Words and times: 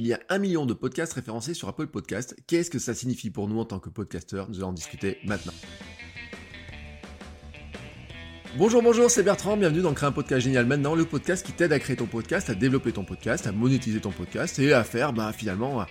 Il 0.00 0.06
y 0.06 0.14
a 0.14 0.20
un 0.30 0.38
million 0.38 0.64
de 0.64 0.72
podcasts 0.72 1.12
référencés 1.12 1.52
sur 1.52 1.68
Apple 1.68 1.88
Podcast. 1.88 2.34
Qu'est-ce 2.46 2.70
que 2.70 2.78
ça 2.78 2.94
signifie 2.94 3.28
pour 3.28 3.48
nous 3.48 3.58
en 3.58 3.66
tant 3.66 3.80
que 3.80 3.90
podcasteurs? 3.90 4.48
Nous 4.48 4.60
allons 4.60 4.68
en 4.68 4.72
discuter 4.72 5.18
maintenant. 5.26 5.52
Bonjour, 8.56 8.82
bonjour, 8.82 9.08
c'est 9.08 9.22
Bertrand, 9.22 9.56
bienvenue 9.56 9.80
dans 9.80 9.94
Créer 9.94 10.08
un 10.08 10.12
podcast 10.12 10.40
génial 10.40 10.66
maintenant, 10.66 10.96
le 10.96 11.04
podcast 11.04 11.46
qui 11.46 11.52
t'aide 11.52 11.72
à 11.72 11.78
créer 11.78 11.94
ton 11.94 12.06
podcast, 12.06 12.50
à 12.50 12.56
développer 12.56 12.90
ton 12.90 13.04
podcast, 13.04 13.46
à 13.46 13.52
monétiser 13.52 14.00
ton 14.00 14.10
podcast 14.10 14.58
et 14.58 14.72
à 14.72 14.82
faire 14.82 15.12
bah, 15.12 15.32
finalement 15.32 15.80
à, 15.80 15.86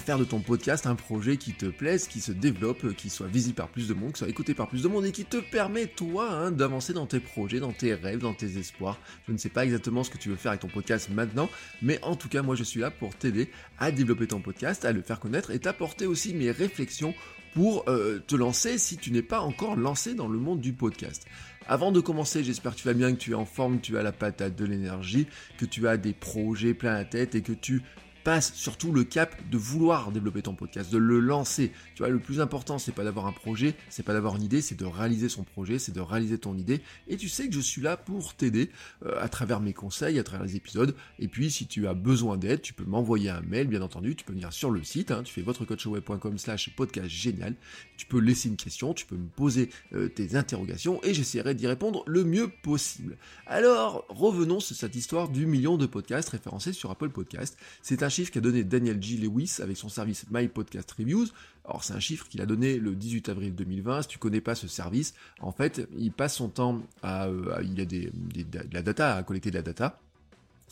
faire 0.00 0.18
de 0.18 0.24
ton 0.24 0.40
podcast 0.40 0.88
un 0.88 0.96
projet 0.96 1.36
qui 1.36 1.52
te 1.52 1.66
plaise, 1.66 2.08
qui 2.08 2.20
se 2.20 2.32
développe, 2.32 2.96
qui 2.96 3.08
soit 3.08 3.28
visible 3.28 3.54
par 3.54 3.68
plus 3.68 3.86
de 3.86 3.94
monde, 3.94 4.12
qui 4.12 4.18
soit 4.18 4.28
écouté 4.28 4.52
par 4.52 4.66
plus 4.66 4.82
de 4.82 4.88
monde 4.88 5.06
et 5.06 5.12
qui 5.12 5.24
te 5.24 5.36
permet 5.36 5.86
toi 5.86 6.28
hein, 6.28 6.50
d'avancer 6.50 6.92
dans 6.92 7.06
tes 7.06 7.20
projets, 7.20 7.60
dans 7.60 7.72
tes 7.72 7.94
rêves, 7.94 8.18
dans 8.18 8.34
tes 8.34 8.58
espoirs. 8.58 8.98
Je 9.28 9.32
ne 9.32 9.38
sais 9.38 9.48
pas 9.48 9.64
exactement 9.64 10.02
ce 10.02 10.10
que 10.10 10.18
tu 10.18 10.28
veux 10.28 10.36
faire 10.36 10.50
avec 10.50 10.62
ton 10.62 10.68
podcast 10.68 11.08
maintenant, 11.08 11.48
mais 11.82 12.00
en 12.02 12.16
tout 12.16 12.28
cas 12.28 12.42
moi 12.42 12.56
je 12.56 12.64
suis 12.64 12.80
là 12.80 12.90
pour 12.90 13.14
t'aider 13.14 13.48
à 13.78 13.92
développer 13.92 14.26
ton 14.26 14.40
podcast, 14.40 14.84
à 14.84 14.90
le 14.90 15.02
faire 15.02 15.20
connaître 15.20 15.52
et 15.52 15.60
t'apporter 15.60 16.06
aussi 16.06 16.34
mes 16.34 16.50
réflexions 16.50 17.14
pour 17.54 17.84
euh, 17.88 18.18
te 18.26 18.34
lancer 18.34 18.78
si 18.78 18.96
tu 18.96 19.10
n'es 19.10 19.22
pas 19.22 19.40
encore 19.40 19.76
lancé 19.76 20.14
dans 20.14 20.28
le 20.28 20.38
monde 20.38 20.60
du 20.60 20.72
podcast. 20.72 21.26
Avant 21.68 21.92
de 21.92 22.00
commencer, 22.00 22.42
j'espère 22.42 22.72
que 22.72 22.80
tu 22.80 22.86
vas 22.88 22.94
bien, 22.94 23.12
que 23.12 23.18
tu 23.18 23.32
es 23.32 23.34
en 23.34 23.44
forme, 23.44 23.78
que 23.78 23.86
tu 23.86 23.98
as 23.98 24.02
la 24.02 24.12
patate, 24.12 24.56
de 24.56 24.64
l'énergie, 24.64 25.26
que 25.58 25.64
tu 25.64 25.86
as 25.88 25.96
des 25.96 26.12
projets 26.12 26.74
plein 26.74 26.92
la 26.92 27.04
tête 27.04 27.34
et 27.34 27.42
que 27.42 27.52
tu 27.52 27.82
passe 28.24 28.52
surtout 28.54 28.92
le 28.92 29.04
cap 29.04 29.36
de 29.50 29.58
vouloir 29.58 30.12
développer 30.12 30.42
ton 30.42 30.54
podcast, 30.54 30.92
de 30.92 30.98
le 30.98 31.20
lancer. 31.20 31.72
Tu 31.94 32.02
vois, 32.02 32.08
le 32.08 32.18
plus 32.18 32.40
important, 32.40 32.78
c'est 32.78 32.92
pas 32.92 33.04
d'avoir 33.04 33.26
un 33.26 33.32
projet, 33.32 33.74
c'est 33.88 34.02
pas 34.02 34.12
d'avoir 34.12 34.36
une 34.36 34.42
idée, 34.42 34.62
c'est 34.62 34.78
de 34.78 34.84
réaliser 34.84 35.28
son 35.28 35.44
projet, 35.44 35.78
c'est 35.78 35.92
de 35.92 36.00
réaliser 36.00 36.38
ton 36.38 36.56
idée. 36.56 36.80
Et 37.08 37.16
tu 37.16 37.28
sais 37.28 37.48
que 37.48 37.54
je 37.54 37.60
suis 37.60 37.82
là 37.82 37.96
pour 37.96 38.34
t'aider 38.34 38.70
euh, 39.04 39.20
à 39.20 39.28
travers 39.28 39.60
mes 39.60 39.72
conseils, 39.72 40.18
à 40.18 40.24
travers 40.24 40.46
les 40.46 40.56
épisodes. 40.56 40.94
Et 41.18 41.28
puis, 41.28 41.50
si 41.50 41.66
tu 41.66 41.86
as 41.86 41.94
besoin 41.94 42.36
d'aide, 42.36 42.62
tu 42.62 42.72
peux 42.72 42.84
m'envoyer 42.84 43.30
un 43.30 43.42
mail, 43.42 43.68
bien 43.68 43.82
entendu. 43.82 44.14
Tu 44.14 44.24
peux 44.24 44.32
venir 44.32 44.52
sur 44.52 44.70
le 44.70 44.82
site, 44.82 45.10
hein, 45.10 45.22
tu 45.24 45.32
fais 45.32 45.42
votrecoachweb.com 45.42 46.38
slash 46.38 46.70
podcast 46.76 47.08
génial. 47.08 47.54
Tu 47.96 48.06
peux 48.06 48.18
laisser 48.18 48.48
une 48.48 48.56
question, 48.56 48.94
tu 48.94 49.06
peux 49.06 49.16
me 49.16 49.28
poser 49.28 49.70
euh, 49.94 50.08
tes 50.08 50.36
interrogations 50.36 51.02
et 51.02 51.14
j'essaierai 51.14 51.54
d'y 51.54 51.66
répondre 51.66 52.02
le 52.06 52.24
mieux 52.24 52.48
possible. 52.48 53.16
Alors, 53.46 54.06
revenons 54.08 54.60
sur 54.60 54.76
cette 54.76 54.96
histoire 54.96 55.28
du 55.28 55.46
million 55.46 55.76
de 55.76 55.86
podcasts 55.86 56.30
référencés 56.30 56.72
sur 56.72 56.90
Apple 56.90 57.10
Podcast. 57.10 57.56
C'est 57.82 58.02
un 58.02 58.08
chiffre 58.12 58.30
qu'a 58.30 58.40
donné 58.40 58.64
Daniel 58.64 59.02
G. 59.02 59.16
Lewis 59.16 59.56
avec 59.60 59.76
son 59.76 59.88
service 59.88 60.26
My 60.30 60.48
Podcast 60.48 60.90
Reviews. 60.92 61.26
Alors 61.64 61.82
c'est 61.84 61.94
un 61.94 62.00
chiffre 62.00 62.28
qu'il 62.28 62.40
a 62.40 62.46
donné 62.46 62.78
le 62.78 62.94
18 62.94 63.28
avril 63.28 63.54
2020. 63.54 64.02
Si 64.02 64.08
tu 64.08 64.18
connais 64.18 64.40
pas 64.40 64.54
ce 64.54 64.68
service, 64.68 65.14
en 65.40 65.52
fait, 65.52 65.88
il 65.96 66.12
passe 66.12 66.36
son 66.36 66.48
temps 66.48 66.82
à, 67.02 67.26
euh, 67.26 67.62
il 67.64 67.80
a 67.80 69.16
à 69.16 69.22
collecter 69.22 69.50
de 69.50 69.56
la 69.56 69.62
data 69.62 70.00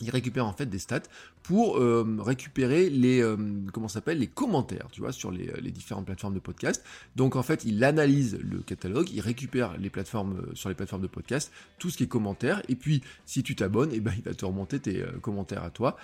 il 0.01 0.11
récupère 0.11 0.47
en 0.47 0.53
fait 0.53 0.67
des 0.67 0.79
stats 0.79 1.03
pour 1.43 1.79
euh, 1.79 2.17
récupérer 2.21 2.91
les 2.91 3.23
euh, 3.23 3.37
comment 3.73 3.89
s'appelle 3.89 4.19
les 4.19 4.27
commentaires, 4.27 4.89
tu 4.93 5.01
vois, 5.01 5.13
sur 5.13 5.31
les, 5.31 5.51
les, 5.61 5.71
différentes 5.71 6.07
plateformes 6.07 6.35
de 6.35 6.41
podcast. 6.41 6.85
Donc 7.17 7.37
en 7.37 7.43
fait, 7.43 7.65
il 7.65 7.83
analyse 7.83 8.39
le 8.39 8.61
catalogue, 8.61 9.09
il 9.11 9.21
récupère 9.21 9.77
les 9.79 9.91
plateformes 9.91 10.39
euh, 10.39 10.55
sur 10.55 10.69
les 10.69 10.75
plateformes 10.75 11.03
de 11.03 11.07
podcast, 11.09 11.51
tout 11.79 11.91
ce 11.91 11.97
qui 11.97 12.05
est 12.05 12.09
commentaires, 12.09 12.63
et 12.69 12.77
puis 12.77 13.03
si 13.25 13.43
tu 13.43 13.57
t'abonnes, 13.57 13.93
et 13.93 13.97
eh 13.97 14.01
ben 14.01 14.13
il 14.17 14.23
va 14.23 14.35
te 14.35 14.45
remonter 14.45 14.81
tes 14.81 15.05
commentaires 15.23 15.65
à 15.65 15.71
toi 15.71 15.97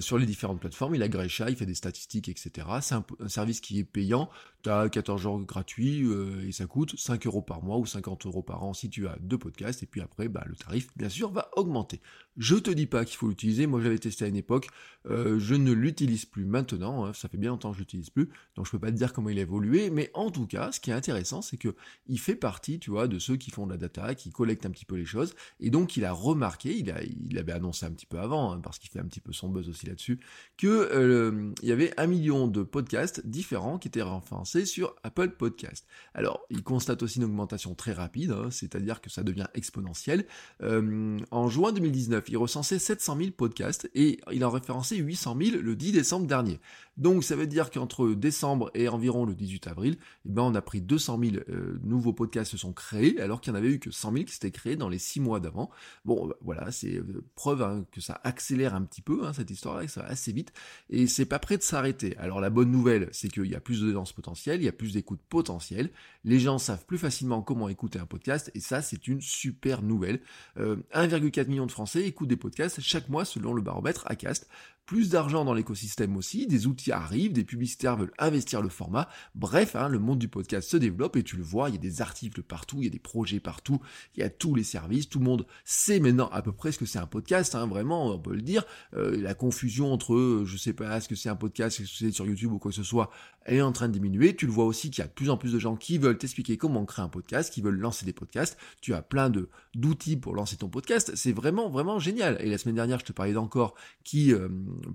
sur 0.00 0.18
les 0.18 0.26
différentes 0.26 0.60
plateformes. 0.60 0.94
Il 0.94 1.02
agrège 1.02 1.38
ça, 1.38 1.50
il 1.50 1.56
fait 1.56 1.66
des 1.66 1.74
statistiques, 1.74 2.28
etc. 2.28 2.66
C'est 2.80 2.94
un, 2.94 3.04
un, 3.20 3.28
service 3.28 3.60
qui 3.60 3.78
est 3.78 3.84
payant. 3.84 4.28
Tu 4.62 4.70
as 4.70 4.88
14 4.88 5.20
jours 5.20 5.40
gratuits 5.40 6.06
et 6.46 6.52
ça 6.52 6.66
coûte 6.66 6.98
5 6.98 7.26
euros 7.26 7.42
par 7.42 7.62
mois 7.62 7.78
ou 7.78 7.86
50 7.86 8.26
euros 8.26 8.42
par 8.42 8.64
an 8.64 8.74
si 8.74 8.90
tu 8.90 9.06
as 9.06 9.16
deux 9.20 9.38
podcasts. 9.38 9.82
Et 9.82 9.86
puis 9.86 10.00
après, 10.00 10.28
bah, 10.28 10.44
le 10.46 10.56
tarif 10.56 10.88
bien 10.96 11.08
sûr 11.08 11.30
va 11.30 11.50
augmenter. 11.56 12.00
Je 12.38 12.54
te 12.54 12.70
dis 12.70 12.86
pas 12.86 13.04
qu'il 13.04 13.16
faut 13.16 13.28
l'utiliser. 13.28 13.66
Moi, 13.66 13.80
j'avais 13.80 13.98
testé 13.98 14.24
à 14.24 14.28
une 14.28 14.36
époque. 14.36 14.68
Euh, 15.10 15.38
je 15.38 15.54
ne 15.54 15.72
l'utilise 15.72 16.24
plus 16.24 16.44
maintenant. 16.44 17.04
Hein. 17.04 17.12
Ça 17.12 17.28
fait 17.28 17.38
bien 17.38 17.50
longtemps 17.50 17.70
que 17.70 17.76
je 17.76 17.80
l'utilise 17.80 18.10
plus. 18.10 18.28
Donc, 18.56 18.66
je 18.66 18.70
peux 18.70 18.78
pas 18.78 18.90
te 18.90 18.96
dire 18.96 19.12
comment 19.12 19.30
il 19.30 19.38
a 19.38 19.42
évolué. 19.42 19.90
Mais 19.90 20.10
en 20.14 20.30
tout 20.30 20.46
cas, 20.46 20.72
ce 20.72 20.80
qui 20.80 20.90
est 20.90 20.94
intéressant, 20.94 21.42
c'est 21.42 21.56
que 21.56 21.74
il 22.06 22.18
fait 22.18 22.36
partie, 22.36 22.78
tu 22.78 22.90
vois, 22.90 23.08
de 23.08 23.18
ceux 23.18 23.36
qui 23.36 23.50
font 23.50 23.66
de 23.66 23.72
la 23.72 23.78
data, 23.78 24.14
qui 24.14 24.30
collectent 24.30 24.66
un 24.66 24.70
petit 24.70 24.84
peu 24.84 24.96
les 24.96 25.04
choses. 25.04 25.34
Et 25.60 25.70
donc, 25.70 25.96
il 25.96 26.04
a 26.04 26.12
remarqué, 26.12 26.76
il, 26.76 26.90
a, 26.90 26.96
avait 27.40 27.52
annoncé 27.52 27.86
un 27.86 27.90
petit 27.90 28.06
peu 28.06 28.18
avant, 28.18 28.52
hein, 28.52 28.60
parce 28.60 28.78
qu'il 28.78 28.90
fait 28.90 29.00
un 29.00 29.06
petit 29.06 29.20
peu 29.20 29.32
son 29.32 29.48
buzz 29.48 29.68
aussi 29.68 29.86
là-dessus, 29.86 30.20
que 30.56 30.66
euh, 30.66 31.52
il 31.62 31.68
y 31.68 31.72
avait 31.72 31.98
un 31.98 32.06
million 32.06 32.46
de 32.48 32.62
podcasts 32.62 33.26
différents 33.26 33.78
qui 33.78 33.88
étaient 33.88 34.02
référencés 34.02 34.66
sur 34.66 34.94
Apple 35.02 35.30
Podcast. 35.30 35.86
Alors, 36.14 36.44
il 36.50 36.62
constate 36.62 37.02
aussi 37.02 37.18
une 37.18 37.24
augmentation 37.24 37.74
très 37.74 37.92
rapide, 37.92 38.32
hein, 38.32 38.50
c'est-à-dire 38.50 39.00
que 39.00 39.10
ça 39.10 39.22
devient 39.22 39.46
exponentiel. 39.54 40.26
Euh, 40.62 41.18
en 41.30 41.48
juin 41.48 41.72
2019, 41.72 42.24
il 42.28 42.36
recensait 42.36 42.78
700 42.78 43.16
000 43.16 43.30
podcasts 43.30 43.88
et 43.94 44.20
il 44.32 44.44
en 44.44 44.50
référencé 44.68 44.96
800 44.96 45.36
000 45.40 45.56
le 45.62 45.76
10 45.76 45.92
décembre 45.92 46.26
dernier. 46.26 46.60
Donc 46.98 47.22
ça 47.22 47.36
veut 47.36 47.46
dire 47.46 47.70
qu'entre 47.70 48.08
décembre 48.08 48.70
et 48.74 48.88
environ 48.88 49.24
le 49.24 49.34
18 49.34 49.68
avril, 49.68 49.96
eh 50.26 50.30
ben, 50.30 50.42
on 50.42 50.54
a 50.54 50.60
pris 50.60 50.80
200 50.80 51.18
000 51.22 51.36
euh, 51.48 51.78
nouveaux 51.82 52.12
podcasts 52.12 52.50
se 52.50 52.58
sont 52.58 52.72
créés, 52.72 53.20
alors 53.20 53.40
qu'il 53.40 53.52
n'y 53.52 53.58
en 53.58 53.62
avait 53.62 53.70
eu 53.70 53.78
que 53.78 53.92
100 53.92 54.12
000 54.12 54.24
qui 54.24 54.32
s'étaient 54.32 54.50
créés 54.50 54.74
dans 54.74 54.88
les 54.88 54.98
6 54.98 55.20
mois 55.20 55.38
d'avant. 55.38 55.70
Bon, 56.04 56.26
bah, 56.26 56.34
voilà, 56.42 56.72
c'est 56.72 56.96
euh, 56.96 57.24
preuve 57.36 57.62
hein, 57.62 57.86
que 57.92 58.00
ça 58.00 58.20
accélère 58.24 58.74
un 58.74 58.82
petit 58.82 59.00
peu, 59.00 59.24
hein, 59.24 59.32
cette 59.32 59.50
histoire-là, 59.50 59.86
que 59.86 59.90
ça 59.92 60.02
va 60.02 60.08
assez 60.08 60.32
vite, 60.32 60.52
et 60.90 61.06
c'est 61.06 61.24
pas 61.24 61.38
prêt 61.38 61.56
de 61.56 61.62
s'arrêter. 61.62 62.16
Alors 62.16 62.40
la 62.40 62.50
bonne 62.50 62.70
nouvelle, 62.70 63.08
c'est 63.12 63.28
qu'il 63.28 63.46
y 63.46 63.54
a 63.54 63.60
plus 63.60 63.80
de 63.80 63.92
danse 63.92 64.12
potentielle, 64.12 64.60
il 64.60 64.64
y 64.64 64.68
a 64.68 64.72
plus 64.72 64.92
d'écoute 64.92 65.20
potentielle, 65.28 65.90
les 66.24 66.40
gens 66.40 66.58
savent 66.58 66.84
plus 66.84 66.98
facilement 66.98 67.42
comment 67.42 67.68
écouter 67.68 68.00
un 68.00 68.06
podcast, 68.06 68.50
et 68.54 68.60
ça 68.60 68.82
c'est 68.82 69.06
une 69.06 69.20
super 69.20 69.82
nouvelle. 69.82 70.20
1,4 70.56 71.40
euh, 71.40 71.44
million 71.46 71.66
de 71.66 71.72
Français 71.72 72.02
écoutent 72.02 72.28
des 72.28 72.36
podcasts 72.36 72.80
chaque 72.80 73.08
mois 73.08 73.24
selon 73.24 73.52
le 73.54 73.62
baromètre 73.62 74.04
ACAST 74.06 74.48
plus 74.88 75.10
d'argent 75.10 75.44
dans 75.44 75.52
l'écosystème 75.52 76.16
aussi, 76.16 76.46
des 76.46 76.66
outils 76.66 76.92
arrivent, 76.92 77.34
des 77.34 77.44
publicitaires 77.44 77.98
veulent 77.98 78.14
investir 78.18 78.62
le 78.62 78.70
format, 78.70 79.06
bref, 79.34 79.76
hein, 79.76 79.86
le 79.86 79.98
monde 79.98 80.18
du 80.18 80.28
podcast 80.28 80.66
se 80.66 80.78
développe 80.78 81.16
et 81.16 81.22
tu 81.22 81.36
le 81.36 81.42
vois, 81.42 81.68
il 81.68 81.74
y 81.74 81.78
a 81.78 81.80
des 81.80 82.00
articles 82.00 82.42
partout, 82.42 82.78
il 82.78 82.84
y 82.84 82.86
a 82.86 82.90
des 82.90 82.98
projets 82.98 83.38
partout, 83.38 83.82
il 84.16 84.20
y 84.20 84.22
a 84.22 84.30
tous 84.30 84.54
les 84.54 84.64
services, 84.64 85.06
tout 85.06 85.18
le 85.18 85.26
monde 85.26 85.46
sait 85.66 86.00
maintenant 86.00 86.30
à 86.32 86.40
peu 86.40 86.52
près 86.52 86.72
ce 86.72 86.78
que 86.78 86.86
c'est 86.86 86.98
un 86.98 87.06
podcast, 87.06 87.54
hein, 87.54 87.66
vraiment, 87.66 88.14
on 88.14 88.18
peut 88.18 88.34
le 88.34 88.40
dire, 88.40 88.64
euh, 88.94 89.20
la 89.20 89.34
confusion 89.34 89.92
entre, 89.92 90.44
je 90.46 90.56
sais 90.56 90.72
pas, 90.72 90.98
ce 91.02 91.08
que 91.08 91.16
c'est 91.16 91.28
un 91.28 91.36
podcast, 91.36 91.78
est-ce 91.80 91.90
que 91.90 91.98
c'est 91.98 92.10
sur 92.10 92.24
YouTube 92.24 92.52
ou 92.52 92.58
quoi 92.58 92.70
que 92.70 92.76
ce 92.76 92.82
soit, 92.82 93.10
est 93.44 93.60
en 93.60 93.72
train 93.72 93.88
de 93.88 93.92
diminuer, 93.92 94.36
tu 94.36 94.46
le 94.46 94.52
vois 94.52 94.64
aussi 94.64 94.90
qu'il 94.90 95.02
y 95.02 95.04
a 95.04 95.08
de 95.08 95.12
plus 95.12 95.28
en 95.28 95.36
plus 95.36 95.52
de 95.52 95.58
gens 95.58 95.76
qui 95.76 95.98
veulent 95.98 96.16
t'expliquer 96.16 96.56
comment 96.56 96.86
créer 96.86 97.04
un 97.04 97.10
podcast, 97.10 97.52
qui 97.52 97.60
veulent 97.60 97.78
lancer 97.78 98.06
des 98.06 98.14
podcasts, 98.14 98.56
tu 98.80 98.94
as 98.94 99.02
plein 99.02 99.28
de 99.28 99.50
d'outils 99.74 100.16
pour 100.16 100.34
lancer 100.34 100.56
ton 100.56 100.70
podcast, 100.70 101.12
c'est 101.14 101.32
vraiment, 101.32 101.68
vraiment 101.68 101.98
génial, 101.98 102.38
et 102.40 102.48
la 102.48 102.56
semaine 102.56 102.76
dernière, 102.76 103.00
je 103.00 103.04
te 103.04 103.12
parlais 103.12 103.34
d'encore 103.34 103.74
qui... 104.02 104.32
Euh, 104.32 104.48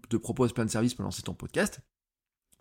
te 0.09 0.17
propose 0.17 0.53
plein 0.53 0.65
de 0.65 0.69
services 0.69 0.93
pour 0.93 1.03
lancer 1.03 1.21
ton 1.21 1.33
podcast. 1.33 1.81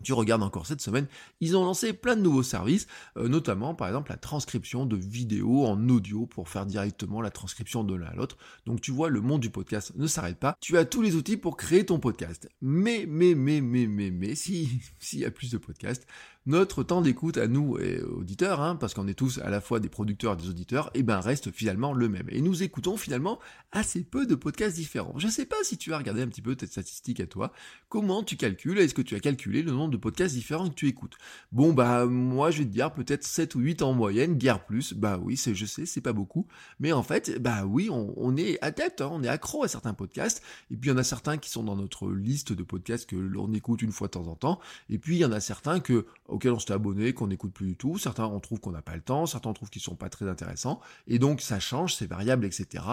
Tu 0.03 0.12
regardes 0.12 0.43
encore 0.43 0.66
cette 0.66 0.81
semaine, 0.81 1.06
ils 1.41 1.56
ont 1.56 1.65
lancé 1.65 1.93
plein 1.93 2.16
de 2.16 2.22
nouveaux 2.22 2.43
services, 2.43 2.87
euh, 3.16 3.28
notamment 3.28 3.75
par 3.75 3.87
exemple 3.87 4.10
la 4.10 4.16
transcription 4.16 4.84
de 4.84 4.97
vidéos 4.97 5.65
en 5.65 5.88
audio 5.88 6.27
pour 6.27 6.49
faire 6.49 6.66
directement 6.66 7.21
la 7.21 7.31
transcription 7.31 7.84
de 7.84 7.94
l'un 7.94 8.06
à 8.06 8.15
l'autre. 8.15 8.37
Donc 8.66 8.81
tu 8.81 8.91
vois, 8.91 9.09
le 9.09 9.21
monde 9.21 9.41
du 9.41 9.50
podcast 9.50 9.93
ne 9.94 10.06
s'arrête 10.06 10.38
pas. 10.38 10.56
Tu 10.60 10.77
as 10.77 10.84
tous 10.84 11.03
les 11.03 11.15
outils 11.15 11.37
pour 11.37 11.56
créer 11.56 11.87
ton 11.87 12.00
podcast. 12.00 12.49
Mais, 12.60 13.05
mais, 13.09 13.34
mais, 13.34 13.60
mais, 13.60 13.87
mais, 13.87 14.10
mais, 14.10 14.34
si, 14.34 14.81
s'il 14.99 15.21
y 15.21 15.25
a 15.25 15.31
plus 15.31 15.53
de 15.53 15.59
podcasts, 15.59 16.06
notre 16.47 16.82
temps 16.82 17.03
d'écoute 17.03 17.38
à 17.38 17.47
nous 17.47 17.78
et 17.78 18.03
auditeurs, 18.03 18.60
hein, 18.60 18.76
parce 18.76 18.94
qu'on 18.94 19.06
est 19.06 19.14
tous 19.14 19.38
à 19.38 19.50
la 19.50 19.60
fois 19.60 19.80
des 19.80 19.88
producteurs 19.88 20.34
et 20.34 20.36
des 20.42 20.48
auditeurs, 20.48 20.91
et 20.94 21.03
ben 21.03 21.20
reste 21.20 21.53
finalement 21.53 21.92
le 21.92 22.08
même. 22.08 22.26
Et 22.30 22.41
nous 22.41 22.62
écoutons 22.62 22.97
finalement 22.97 23.38
assez 23.70 24.03
peu 24.03 24.26
de 24.26 24.34
podcasts 24.34 24.76
différents. 24.76 25.19
Je 25.19 25.28
sais 25.28 25.47
pas 25.47 25.56
si 25.62 25.78
tu 25.78 25.92
as 25.92 25.98
regardé 25.98 26.22
un 26.22 26.28
petit 26.28 26.42
peu 26.42 26.56
tes 26.56 26.66
statistiques 26.66 27.20
à 27.20 27.26
toi. 27.26 27.53
Comment 27.88 28.22
tu 28.22 28.36
calcules? 28.36 28.78
Est-ce 28.78 28.94
que 28.94 29.03
tu 29.03 29.14
as 29.14 29.20
calculé 29.20 29.62
le 29.62 29.72
nombre 29.72 29.92
de 29.92 29.97
podcasts 29.97 30.34
différents 30.34 30.69
que 30.69 30.75
tu 30.75 30.88
écoutes? 30.88 31.16
Bon 31.53 31.72
bah 31.72 32.06
moi 32.06 32.50
je 32.50 32.59
vais 32.59 32.64
te 32.64 32.70
dire 32.70 32.92
peut-être 32.92 33.24
7 33.24 33.54
ou 33.54 33.60
8 33.60 33.82
en 33.82 33.92
moyenne, 33.92 34.36
guère 34.36 34.64
plus. 34.64 34.94
Bah 34.94 35.20
oui, 35.22 35.36
je 35.36 35.66
sais, 35.66 35.86
c'est 35.86 36.00
pas 36.00 36.12
beaucoup, 36.12 36.47
mais 36.80 36.92
en 36.92 37.03
fait, 37.03 37.38
bah 37.41 37.64
oui, 37.64 37.88
on, 37.91 38.36
est 38.36 38.59
adepte, 38.62 39.00
hein, 39.00 39.10
on 39.12 39.22
est 39.22 39.28
accro 39.28 39.64
à 39.64 39.69
certains 39.69 39.94
podcasts. 39.94 40.42
Et 40.70 40.76
puis 40.76 40.91
il 40.91 40.92
y 40.92 40.94
en 40.94 40.98
a 40.98 41.04
certains 41.04 41.38
qui 41.38 41.50
sont 41.50 41.62
dans 41.62 41.76
notre 41.76 42.10
liste 42.10 42.53
de 42.53 42.62
podcasts 42.62 43.09
que 43.09 43.16
l'on 43.16 43.53
écoute 43.53 43.82
une 43.82 43.92
fois 43.92 44.09
de 44.09 44.12
temps 44.12 44.26
en 44.26 44.36
temps. 44.36 44.60
Et 44.91 44.98
puis 44.98 45.16
il 45.16 45.18
y 45.21 45.24
en 45.24 45.33
a 45.33 45.41
certains 45.41 45.80
que 45.80 46.06
auxquels 46.32 46.52
on 46.52 46.58
s'est 46.58 46.72
abonné, 46.72 47.12
qu'on 47.12 47.28
n'écoute 47.28 47.52
plus 47.52 47.66
du 47.66 47.76
tout. 47.76 47.98
Certains, 47.98 48.26
on 48.26 48.40
trouve 48.40 48.60
qu'on 48.60 48.72
n'a 48.72 48.82
pas 48.82 48.96
le 48.96 49.02
temps, 49.02 49.26
certains, 49.26 49.50
on 49.50 49.54
trouve 49.54 49.70
qu'ils 49.70 49.82
sont 49.82 49.94
pas 49.94 50.08
très 50.08 50.28
intéressants. 50.28 50.80
Et 51.06 51.18
donc, 51.18 51.40
ça 51.40 51.60
change, 51.60 51.94
c'est 51.94 52.06
variable, 52.06 52.44
etc. 52.44 52.84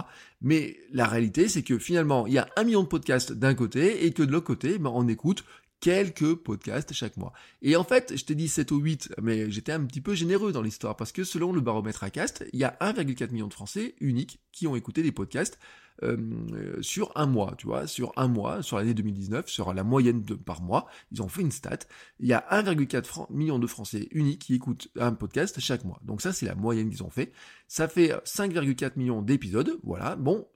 Mais 0.41 0.77
la 0.91 1.07
réalité, 1.07 1.47
c'est 1.47 1.63
que 1.63 1.79
finalement, 1.79 2.27
il 2.27 2.33
y 2.33 2.37
a 2.37 2.47
un 2.57 2.63
million 2.63 2.83
de 2.83 2.87
podcasts 2.87 3.31
d'un 3.31 3.55
côté 3.55 4.05
et 4.05 4.11
que 4.11 4.23
de 4.23 4.31
l'autre 4.31 4.47
côté, 4.47 4.77
ben, 4.77 4.91
on 4.93 5.07
écoute 5.07 5.43
quelques 5.79 6.35
podcasts 6.35 6.93
chaque 6.93 7.17
mois. 7.17 7.33
Et 7.61 7.75
en 7.75 7.83
fait, 7.83 8.15
je 8.15 8.25
t'ai 8.25 8.35
dit 8.35 8.47
7 8.47 8.71
ou 8.71 8.77
8, 8.77 9.13
mais 9.21 9.49
j'étais 9.49 9.71
un 9.71 9.83
petit 9.85 10.01
peu 10.01 10.13
généreux 10.13 10.51
dans 10.51 10.61
l'histoire 10.61 10.95
parce 10.95 11.11
que 11.11 11.23
selon 11.23 11.53
le 11.53 11.61
baromètre 11.61 12.03
ACAST, 12.03 12.45
il 12.53 12.59
y 12.59 12.63
a 12.63 12.77
1,4 12.81 13.31
million 13.31 13.47
de 13.47 13.53
Français 13.53 13.95
uniques 13.99 14.39
qui 14.51 14.67
ont 14.67 14.75
écouté 14.75 15.03
des 15.03 15.11
podcasts 15.11 15.59
euh, 16.03 16.81
sur 16.81 17.11
un 17.15 17.25
mois, 17.25 17.55
tu 17.57 17.67
vois, 17.67 17.85
sur 17.85 18.13
un 18.15 18.27
mois, 18.27 18.61
sur 18.63 18.77
l'année 18.77 18.93
2019, 18.93 19.49
sur 19.49 19.73
la 19.73 19.83
moyenne 19.83 20.23
de 20.23 20.35
par 20.35 20.61
mois, 20.61 20.87
ils 21.11 21.21
ont 21.21 21.27
fait 21.27 21.41
une 21.41 21.51
stat. 21.51 21.79
Il 22.19 22.27
y 22.27 22.33
a 22.33 22.45
1,4 22.51 23.31
million 23.31 23.59
de 23.59 23.67
Français 23.67 24.07
uniques 24.11 24.43
qui 24.43 24.55
écoutent 24.55 24.89
un 24.97 25.13
podcast 25.13 25.59
chaque 25.59 25.83
mois. 25.83 25.99
Donc 26.03 26.21
ça, 26.21 26.31
c'est 26.31 26.45
la 26.45 26.55
moyenne 26.55 26.89
qu'ils 26.89 27.03
ont 27.03 27.09
fait. 27.09 27.33
Ça 27.67 27.87
fait 27.87 28.11
5,4 28.25 28.93
millions 28.95 29.21
d'épisodes. 29.21 29.77
Voilà. 29.83 30.15
Bon, 30.15 30.47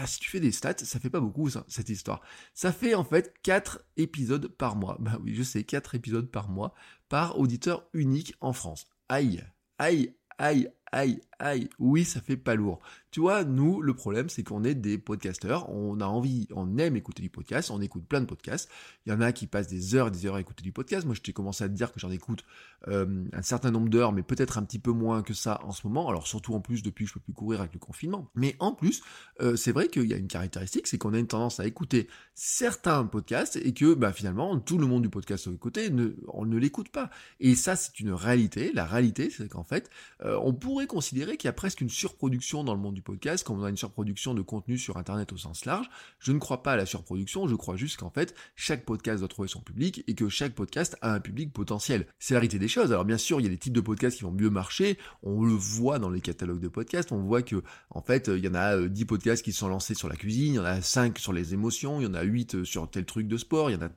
ah, 0.00 0.06
si 0.06 0.20
tu 0.20 0.30
fais 0.30 0.38
des 0.38 0.52
stats, 0.52 0.78
ça 0.78 1.00
fait 1.00 1.10
pas 1.10 1.20
beaucoup 1.20 1.48
cette 1.50 1.88
histoire. 1.88 2.20
Ça 2.54 2.72
fait 2.72 2.94
en 2.94 3.02
fait 3.02 3.34
4 3.42 3.84
épisodes 3.96 4.46
par 4.46 4.76
mois. 4.76 4.96
Bah 5.00 5.18
oui, 5.22 5.34
je 5.34 5.42
sais, 5.42 5.64
4 5.64 5.96
épisodes 5.96 6.30
par 6.30 6.48
mois 6.48 6.72
par 7.08 7.38
auditeur 7.38 7.88
unique 7.94 8.34
en 8.40 8.52
France. 8.52 8.86
Aïe, 9.08 9.42
aïe, 9.78 10.14
aïe, 10.38 10.68
aïe, 10.92 11.20
aïe, 11.38 11.68
oui, 11.78 12.04
ça 12.04 12.20
fait 12.20 12.36
pas 12.36 12.54
lourd. 12.54 12.80
Tu 13.10 13.20
vois, 13.20 13.44
nous, 13.44 13.80
le 13.80 13.94
problème, 13.94 14.28
c'est 14.28 14.42
qu'on 14.42 14.64
est 14.64 14.74
des 14.74 14.98
podcasteurs, 14.98 15.70
on 15.70 16.00
a 16.00 16.04
envie, 16.04 16.46
on 16.54 16.76
aime 16.78 16.96
écouter 16.96 17.22
du 17.22 17.30
podcast, 17.30 17.70
on 17.70 17.80
écoute 17.80 18.04
plein 18.06 18.20
de 18.20 18.26
podcasts. 18.26 18.68
Il 19.06 19.12
y 19.12 19.14
en 19.14 19.20
a 19.20 19.32
qui 19.32 19.46
passent 19.46 19.68
des 19.68 19.94
heures 19.94 20.08
et 20.08 20.10
des 20.10 20.26
heures 20.26 20.34
à 20.34 20.40
écouter 20.40 20.62
du 20.62 20.72
podcast. 20.72 21.06
Moi, 21.06 21.14
je 21.14 21.22
t'ai 21.22 21.32
commencé 21.32 21.64
à 21.64 21.68
te 21.68 21.74
dire 21.74 21.92
que 21.92 22.00
j'en 22.00 22.10
écoute 22.10 22.44
euh, 22.88 23.24
un 23.32 23.42
certain 23.42 23.70
nombre 23.70 23.88
d'heures, 23.88 24.12
mais 24.12 24.22
peut-être 24.22 24.58
un 24.58 24.62
petit 24.62 24.78
peu 24.78 24.92
moins 24.92 25.22
que 25.22 25.34
ça 25.34 25.60
en 25.64 25.72
ce 25.72 25.86
moment. 25.86 26.08
Alors, 26.08 26.26
surtout 26.26 26.54
en 26.54 26.60
plus, 26.60 26.82
depuis 26.82 27.04
que 27.04 27.10
je 27.10 27.14
peux 27.14 27.20
plus 27.20 27.32
courir 27.32 27.60
avec 27.60 27.72
le 27.72 27.78
confinement. 27.78 28.30
Mais 28.34 28.56
en 28.58 28.72
plus, 28.72 29.02
euh, 29.40 29.56
c'est 29.56 29.72
vrai 29.72 29.88
qu'il 29.88 30.06
y 30.06 30.14
a 30.14 30.16
une 30.16 30.28
caractéristique, 30.28 30.86
c'est 30.86 30.98
qu'on 30.98 31.14
a 31.14 31.18
une 31.18 31.26
tendance 31.26 31.60
à 31.60 31.66
écouter 31.66 32.08
certains 32.34 33.04
podcasts 33.04 33.56
et 33.56 33.72
que, 33.72 33.94
bah, 33.94 34.12
finalement, 34.12 34.58
tout 34.58 34.78
le 34.78 34.86
monde 34.86 35.02
du 35.02 35.08
podcast 35.08 35.48
côté, 35.58 35.90
ne, 35.90 36.10
on 36.28 36.44
ne 36.44 36.56
l'écoute 36.56 36.90
pas. 36.90 37.10
Et 37.40 37.54
ça, 37.54 37.76
c'est 37.76 38.00
une 38.00 38.12
réalité. 38.12 38.72
La 38.72 38.84
réalité, 38.84 39.30
c'est 39.30 39.48
qu'en 39.48 39.64
fait, 39.64 39.90
euh, 40.24 40.38
on 40.42 40.54
pourrait 40.54 40.86
considérer 40.86 41.27
qu'il 41.36 41.46
y 41.46 41.50
a 41.50 41.52
presque 41.52 41.80
une 41.80 41.90
surproduction 41.90 42.64
dans 42.64 42.74
le 42.74 42.80
monde 42.80 42.94
du 42.94 43.02
podcast, 43.02 43.44
comme 43.44 43.60
on 43.60 43.64
a 43.64 43.70
une 43.70 43.76
surproduction 43.76 44.34
de 44.34 44.42
contenu 44.42 44.78
sur 44.78 44.96
Internet 44.96 45.32
au 45.32 45.36
sens 45.36 45.64
large. 45.64 45.88
Je 46.18 46.32
ne 46.32 46.38
crois 46.38 46.62
pas 46.62 46.72
à 46.72 46.76
la 46.76 46.86
surproduction, 46.86 47.46
je 47.46 47.54
crois 47.54 47.76
juste 47.76 47.98
qu'en 47.98 48.10
fait, 48.10 48.34
chaque 48.56 48.84
podcast 48.84 49.18
doit 49.20 49.28
trouver 49.28 49.48
son 49.48 49.60
public 49.60 50.04
et 50.06 50.14
que 50.14 50.28
chaque 50.28 50.54
podcast 50.54 50.96
a 51.02 51.12
un 51.12 51.20
public 51.20 51.52
potentiel. 51.52 52.06
C'est 52.18 52.34
la 52.34 52.40
réalité 52.40 52.58
des 52.58 52.68
choses. 52.68 52.92
Alors 52.92 53.04
bien 53.04 53.18
sûr, 53.18 53.40
il 53.40 53.44
y 53.44 53.46
a 53.46 53.50
des 53.50 53.58
types 53.58 53.72
de 53.72 53.80
podcasts 53.80 54.16
qui 54.16 54.24
vont 54.24 54.32
mieux 54.32 54.50
marcher. 54.50 54.98
On 55.22 55.44
le 55.44 55.54
voit 55.54 55.98
dans 55.98 56.10
les 56.10 56.20
catalogues 56.20 56.60
de 56.60 56.68
podcasts. 56.68 57.12
On 57.12 57.22
voit 57.22 57.42
que, 57.42 57.62
en 57.90 58.02
fait, 58.02 58.28
il 58.28 58.44
y 58.44 58.48
en 58.48 58.54
a 58.54 58.88
10 58.88 59.02
euh, 59.02 59.06
podcasts 59.06 59.44
qui 59.44 59.52
sont 59.52 59.68
lancés 59.68 59.94
sur 59.94 60.08
la 60.08 60.16
cuisine, 60.16 60.54
il 60.54 60.56
y 60.56 60.58
en 60.58 60.64
a 60.64 60.80
5 60.80 61.18
sur 61.18 61.32
les 61.32 61.54
émotions, 61.54 62.00
il 62.00 62.04
y 62.04 62.06
en 62.06 62.14
a 62.14 62.22
8 62.22 62.54
euh, 62.54 62.64
sur 62.64 62.90
tel 62.90 63.04
truc 63.04 63.28
de 63.28 63.36
sport, 63.36 63.70
il 63.70 63.74
y 63.74 63.76
en 63.76 63.82
a, 63.82 63.90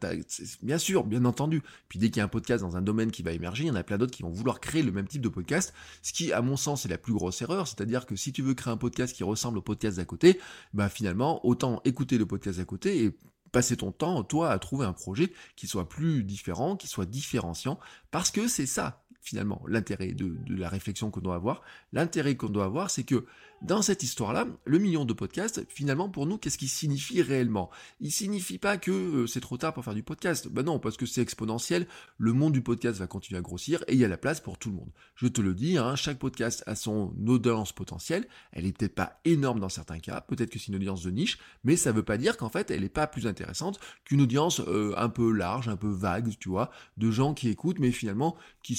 bien 0.61 0.77
sûr, 0.77 1.03
bien 1.03 1.25
entendu. 1.25 1.61
Puis 1.89 1.99
dès 1.99 2.07
qu'il 2.07 2.17
y 2.17 2.21
a 2.21 2.25
un 2.25 2.29
podcast 2.29 2.63
dans 2.63 2.77
un 2.77 2.81
domaine 2.81 3.11
qui 3.11 3.23
va 3.23 3.31
émerger, 3.31 3.63
il 3.63 3.67
y 3.67 3.71
en 3.71 3.75
a 3.75 3.83
plein 3.83 3.97
d'autres 3.97 4.11
qui 4.11 4.23
vont 4.23 4.29
vouloir 4.29 4.59
créer 4.59 4.83
le 4.83 4.91
même 4.91 5.07
type 5.07 5.21
de 5.21 5.29
podcast, 5.29 5.73
ce 6.01 6.13
qui, 6.13 6.31
à 6.33 6.41
mon 6.41 6.57
sens, 6.57 6.85
est 6.85 6.89
la 6.89 6.97
plus 6.97 7.13
grosse. 7.21 7.43
C'est-à-dire 7.75 8.05
que 8.05 8.15
si 8.15 8.31
tu 8.31 8.41
veux 8.41 8.53
créer 8.53 8.73
un 8.73 8.77
podcast 8.77 9.15
qui 9.15 9.23
ressemble 9.23 9.57
au 9.59 9.61
podcast 9.61 9.97
d'à 9.97 10.05
côté, 10.05 10.39
bah 10.73 10.89
finalement, 10.89 11.45
autant 11.45 11.81
écouter 11.85 12.17
le 12.17 12.25
podcast 12.25 12.57
d'à 12.59 12.65
côté 12.65 13.03
et 13.03 13.17
passer 13.51 13.77
ton 13.77 13.91
temps, 13.91 14.23
toi, 14.23 14.51
à 14.51 14.59
trouver 14.59 14.85
un 14.85 14.93
projet 14.93 15.31
qui 15.55 15.67
soit 15.67 15.87
plus 15.87 16.23
différent, 16.23 16.75
qui 16.75 16.87
soit 16.87 17.05
différenciant, 17.05 17.79
parce 18.09 18.31
que 18.31 18.47
c'est 18.47 18.65
ça, 18.65 19.03
finalement, 19.21 19.61
l'intérêt 19.67 20.13
de, 20.13 20.35
la 20.47 20.69
réflexion 20.69 21.11
qu'on 21.11 21.21
doit 21.21 21.35
avoir. 21.35 21.61
L'intérêt 21.93 22.35
qu'on 22.35 22.49
doit 22.49 22.65
avoir, 22.65 22.89
c'est 22.89 23.03
que 23.03 23.25
dans 23.61 23.81
cette 23.81 24.03
histoire-là, 24.03 24.47
le 24.65 24.79
million 24.79 25.05
de 25.05 25.13
podcasts, 25.13 25.63
finalement, 25.69 26.09
pour 26.09 26.25
nous, 26.25 26.37
qu'est-ce 26.37 26.57
qu'il 26.57 26.69
signifie 26.69 27.21
réellement? 27.21 27.69
Il 27.99 28.11
signifie 28.11 28.57
pas 28.57 28.77
que 28.77 28.91
euh, 28.91 29.27
c'est 29.27 29.39
trop 29.39 29.57
tard 29.57 29.73
pour 29.73 29.83
faire 29.83 29.93
du 29.93 30.03
podcast. 30.03 30.47
Ben 30.49 30.63
non, 30.63 30.79
parce 30.79 30.97
que 30.97 31.05
c'est 31.05 31.21
exponentiel, 31.21 31.87
le 32.17 32.33
monde 32.33 32.53
du 32.53 32.61
podcast 32.61 32.97
va 32.97 33.07
continuer 33.07 33.37
à 33.37 33.41
grossir 33.41 33.83
et 33.87 33.93
il 33.93 33.99
y 33.99 34.05
a 34.05 34.07
la 34.07 34.17
place 34.17 34.39
pour 34.39 34.57
tout 34.57 34.69
le 34.69 34.75
monde. 34.75 34.89
Je 35.15 35.27
te 35.27 35.41
le 35.41 35.53
dis, 35.53 35.77
hein, 35.77 35.95
chaque 35.95 36.17
podcast 36.17 36.63
a 36.65 36.75
son 36.75 37.13
audience 37.27 37.71
potentielle. 37.71 38.27
Elle 38.51 38.65
est 38.65 38.75
peut-être 38.75 38.95
pas 38.95 39.19
énorme 39.25 39.59
dans 39.59 39.69
certains 39.69 39.99
cas, 39.99 40.21
peut-être 40.21 40.49
que 40.49 40.57
c'est 40.57 40.67
une 40.67 40.75
audience 40.75 41.03
de 41.03 41.11
niche, 41.11 41.37
mais 41.63 41.75
ça 41.75 41.91
veut 41.91 42.03
pas 42.03 42.17
dire 42.17 42.37
qu'en 42.37 42.49
fait, 42.49 42.71
elle 42.71 42.83
est 42.83 42.89
pas 42.89 43.07
plus 43.07 43.27
intéressante 43.27 43.79
qu'une 44.05 44.21
audience 44.21 44.59
euh, 44.61 44.93
un 44.97 45.09
peu 45.09 45.31
large, 45.31 45.67
un 45.67 45.77
peu 45.77 45.89
vague, 45.89 46.33
tu 46.39 46.49
vois, 46.49 46.71
de 46.97 47.11
gens 47.11 47.33
qui 47.33 47.49
écoutent, 47.49 47.79
mais 47.79 47.91
finalement 47.91 48.35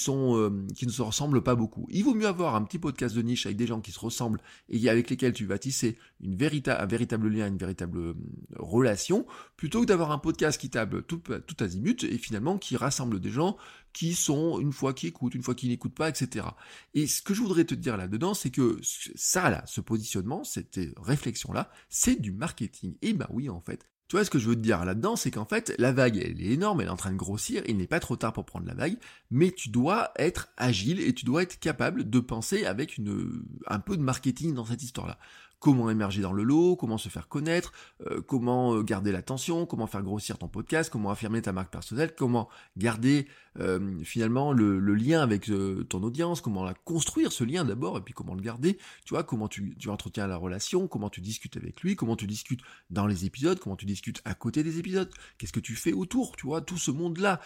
euh, 0.09 0.65
qui 0.75 0.87
ne 0.87 0.91
se 0.91 1.01
ressemblent 1.01 1.43
pas 1.43 1.55
beaucoup. 1.55 1.87
Il 1.89 2.03
vaut 2.03 2.15
mieux 2.15 2.27
avoir 2.27 2.55
un 2.55 2.63
petit 2.63 2.79
podcast 2.79 3.15
de 3.15 3.21
niche 3.21 3.45
avec 3.45 3.57
des 3.57 3.67
gens 3.67 3.81
qui 3.81 3.91
se 3.91 3.99
ressemblent 3.99 4.41
et 4.73 4.89
avec 4.89 5.09
lesquels 5.09 5.33
tu 5.33 5.45
vas 5.45 5.59
tisser 5.59 5.97
un 6.23 6.85
véritable 6.85 7.27
lien, 7.27 7.47
une 7.47 7.57
véritable 7.57 7.99
euh, 7.99 8.13
relation, 8.57 9.25
plutôt 9.55 9.81
que 9.81 9.85
d'avoir 9.85 10.11
un 10.11 10.17
podcast 10.17 10.59
qui 10.59 10.69
table 10.69 11.03
tout, 11.03 11.21
azimut 11.59 12.03
et 12.03 12.17
finalement 12.17 12.57
qui 12.57 12.75
rassemble 12.75 13.19
des 13.19 13.29
gens 13.29 13.55
qui 13.93 14.15
sont, 14.15 14.59
une 14.59 14.71
fois 14.71 14.93
qui 14.93 15.07
écoutent, 15.07 15.35
une 15.35 15.43
fois 15.43 15.53
qui 15.53 15.67
n'écoutent 15.67 15.93
pas, 15.93 16.09
etc. 16.09 16.47
Et 16.95 17.05
ce 17.05 17.21
que 17.21 17.35
je 17.35 17.41
voudrais 17.41 17.65
te 17.65 17.75
dire 17.75 17.97
là-dedans, 17.97 18.33
c'est 18.33 18.49
que 18.49 18.79
ça 18.81 19.51
là, 19.51 19.63
ce 19.67 19.81
positionnement, 19.81 20.43
cette 20.43 20.79
réflexion-là, 20.97 21.69
c'est 21.89 22.19
du 22.19 22.31
marketing. 22.31 22.95
Et 23.03 23.13
ben 23.13 23.27
oui, 23.29 23.49
en 23.49 23.61
fait, 23.61 23.87
tu 24.13 24.17
vois, 24.17 24.25
ce 24.25 24.29
que 24.29 24.37
je 24.37 24.47
veux 24.47 24.55
te 24.55 24.61
dire 24.61 24.85
là-dedans, 24.85 25.15
c'est 25.15 25.31
qu'en 25.31 25.45
fait, 25.45 25.73
la 25.79 25.91
vague, 25.91 26.17
elle 26.17 26.39
est 26.39 26.51
énorme, 26.51 26.81
elle 26.81 26.85
est 26.85 26.91
en 26.91 26.95
train 26.95 27.11
de 27.11 27.17
grossir, 27.17 27.63
il 27.65 27.77
n'est 27.77 27.87
pas 27.87 27.99
trop 27.99 28.15
tard 28.15 28.31
pour 28.31 28.45
prendre 28.45 28.67
la 28.67 28.75
vague, 28.75 28.95
mais 29.31 29.49
tu 29.49 29.69
dois 29.69 30.11
être 30.19 30.49
agile 30.55 30.99
et 30.99 31.15
tu 31.15 31.25
dois 31.25 31.41
être 31.41 31.59
capable 31.59 32.07
de 32.07 32.19
penser 32.19 32.63
avec 32.67 32.99
une, 32.99 33.43
un 33.65 33.79
peu 33.79 33.97
de 33.97 34.03
marketing 34.03 34.53
dans 34.53 34.65
cette 34.65 34.83
histoire-là 34.83 35.17
comment 35.63 35.89
émerger 35.89 36.21
dans 36.21 36.33
le 36.33 36.43
lot, 36.43 36.75
comment 36.75 36.97
se 36.97 37.07
faire 37.07 37.29
connaître, 37.29 37.71
euh, 38.05 38.19
comment 38.21 38.75
euh, 38.75 38.83
garder 38.83 39.13
l'attention, 39.13 39.65
comment 39.65 39.87
faire 39.87 40.03
grossir 40.03 40.37
ton 40.37 40.49
podcast, 40.49 40.89
comment 40.91 41.09
affirmer 41.09 41.41
ta 41.41 41.53
marque 41.53 41.71
personnelle, 41.71 42.13
comment 42.17 42.49
garder 42.75 43.29
euh, 43.59 44.03
finalement 44.03 44.51
le, 44.51 44.79
lien 44.93 45.21
avec 45.21 45.49
ton 45.89 46.03
audience, 46.03 46.41
comment 46.41 46.65
la 46.65 46.73
construire 46.73 47.31
ce 47.31 47.45
lien 47.45 47.63
d'abord 47.63 47.97
et 47.97 48.01
puis 48.01 48.13
comment 48.13 48.35
le 48.35 48.41
garder, 48.41 48.77
tu 49.05 49.13
vois, 49.13 49.23
comment 49.23 49.47
tu, 49.47 49.77
entretiens 49.87 50.27
la 50.27 50.35
relation, 50.35 50.89
comment 50.89 51.09
tu 51.09 51.21
discutes 51.21 51.55
avec 51.55 51.81
lui, 51.81 51.95
comment 51.95 52.17
tu 52.17 52.27
discutes 52.27 52.59
dans 52.89 53.07
les 53.07 53.23
épisodes, 53.23 53.57
comment 53.57 53.77
tu 53.77 53.85
discutes 53.85 54.21
à 54.25 54.33
côté 54.33 54.63
des 54.63 54.79
épisodes, 54.79 55.09
qu'est-ce 55.37 55.53
que 55.53 55.61
tu 55.61 55.75
fais 55.75 55.93
autour, 55.93 56.35
tu 56.35 56.45
vois, 56.45 56.59
tout 56.59 56.77
ce 56.77 56.91
monde-là. 56.91 57.39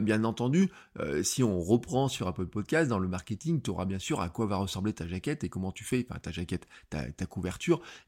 bien 0.00 0.24
entendu, 0.24 0.70
si 1.22 1.42
on 1.42 1.60
reprend 1.60 2.08
sur 2.08 2.28
Apple 2.28 2.46
Podcast, 2.46 2.88
dans 2.88 2.98
le 2.98 3.08
marketing, 3.08 3.60
tu 3.60 3.70
auras 3.70 3.84
bien 3.84 3.98
sûr 3.98 4.22
à 4.22 4.30
quoi 4.30 4.46
va 4.46 4.56
ressembler 4.56 4.94
ta 4.94 5.06
jaquette 5.06 5.44
et 5.44 5.50
comment 5.50 5.72
tu 5.72 5.84
fais, 5.84 6.06
enfin 6.08 6.18
ta 6.18 6.30
jaquette, 6.30 6.66
ta 6.88 7.26
couverture 7.26 7.57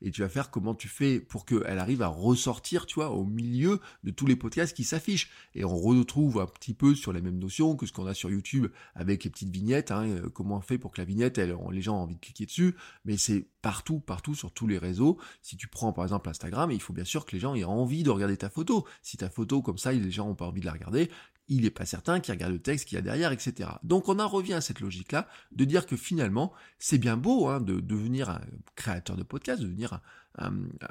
et 0.03 0.11
tu 0.11 0.23
vas 0.23 0.29
faire 0.29 0.51
comment 0.51 0.75
tu 0.75 0.89
fais 0.89 1.21
pour 1.21 1.45
qu'elle 1.45 1.79
arrive 1.79 2.03
à 2.03 2.09
ressortir, 2.09 2.87
tu 2.87 2.97
vois, 2.97 3.11
au 3.11 3.25
milieu 3.25 3.81
de 4.05 4.11
tous 4.11 4.27
les 4.27 4.37
podcasts 4.37 4.75
qui 4.75 4.85
s'affichent. 4.85 5.31
Et 5.55 5.65
on 5.65 5.77
retrouve 5.77 6.41
un 6.41 6.47
petit 6.47 6.75
peu 6.75 6.95
sur 6.95 7.13
les 7.13 7.21
mêmes 7.21 7.39
notions 7.39 7.77
que 7.77 7.87
ce 7.87 7.93
qu'on 7.93 8.07
a 8.07 8.15
sur 8.15 8.31
YouTube 8.31 8.69
avec 8.95 9.25
les 9.25 9.31
petites 9.31 9.51
vignettes, 9.51 9.91
hein, 9.91 10.07
euh, 10.07 10.29
comment 10.29 10.57
on 10.57 10.61
fait 10.61 10.79
pour 10.79 10.93
que 10.93 11.01
la 11.01 11.05
vignette, 11.05 11.39
elle, 11.39 11.57
les 11.71 11.83
gens 11.83 11.97
aient 11.97 12.03
envie 12.03 12.15
de 12.17 12.21
cliquer 12.21 12.47
dessus, 12.47 12.75
mais 13.05 13.17
c'est 13.17 13.47
partout, 13.63 14.01
partout 14.01 14.35
sur 14.35 14.53
tous 14.53 14.67
les 14.67 14.79
réseaux. 14.79 15.19
Si 15.43 15.57
tu 15.57 15.69
prends 15.69 15.93
par 15.93 16.05
exemple 16.05 16.29
Instagram, 16.29 16.71
il 16.71 16.81
faut 16.81 16.93
bien 16.93 17.05
sûr 17.05 17.25
que 17.25 17.33
les 17.33 17.41
gens 17.41 17.55
aient 17.55 17.65
envie 17.65 18.03
de 18.03 18.11
regarder 18.11 18.37
ta 18.37 18.51
photo. 18.51 18.87
Si 19.03 19.17
ta 19.17 19.31
photo 19.31 19.63
comme 19.63 19.79
ça, 19.79 19.93
les 19.93 20.11
gens 20.11 20.27
n'ont 20.27 20.35
pas 20.35 20.47
envie 20.47 20.61
de 20.61 20.67
la 20.67 20.73
regarder, 20.73 21.11
il 21.51 21.63
n'est 21.63 21.71
pas 21.71 21.85
certain 21.85 22.21
qu'il 22.21 22.33
regarde 22.33 22.53
le 22.53 22.61
texte 22.61 22.89
qu'il 22.89 22.97
y 22.97 22.99
a 22.99 23.03
derrière, 23.03 23.33
etc. 23.33 23.69
Donc 23.83 24.09
on 24.09 24.19
en 24.21 24.29
revient 24.29 24.55
à 24.55 24.61
cette 24.61 24.81
logique-là, 24.81 25.29
de 25.53 25.65
dire 25.65 25.85
que 25.85 25.97
finalement, 25.97 26.53
c'est 26.79 26.97
bien 26.97 27.17
beau 27.17 27.49
hein, 27.49 27.61
de 27.61 27.81
devenir 27.81 28.31
un 28.31 28.41
créateur 28.77 29.17
de 29.17 29.25
podcast, 29.25 29.61
de 29.61 29.67
devenir 29.67 29.95
un, 29.95 30.01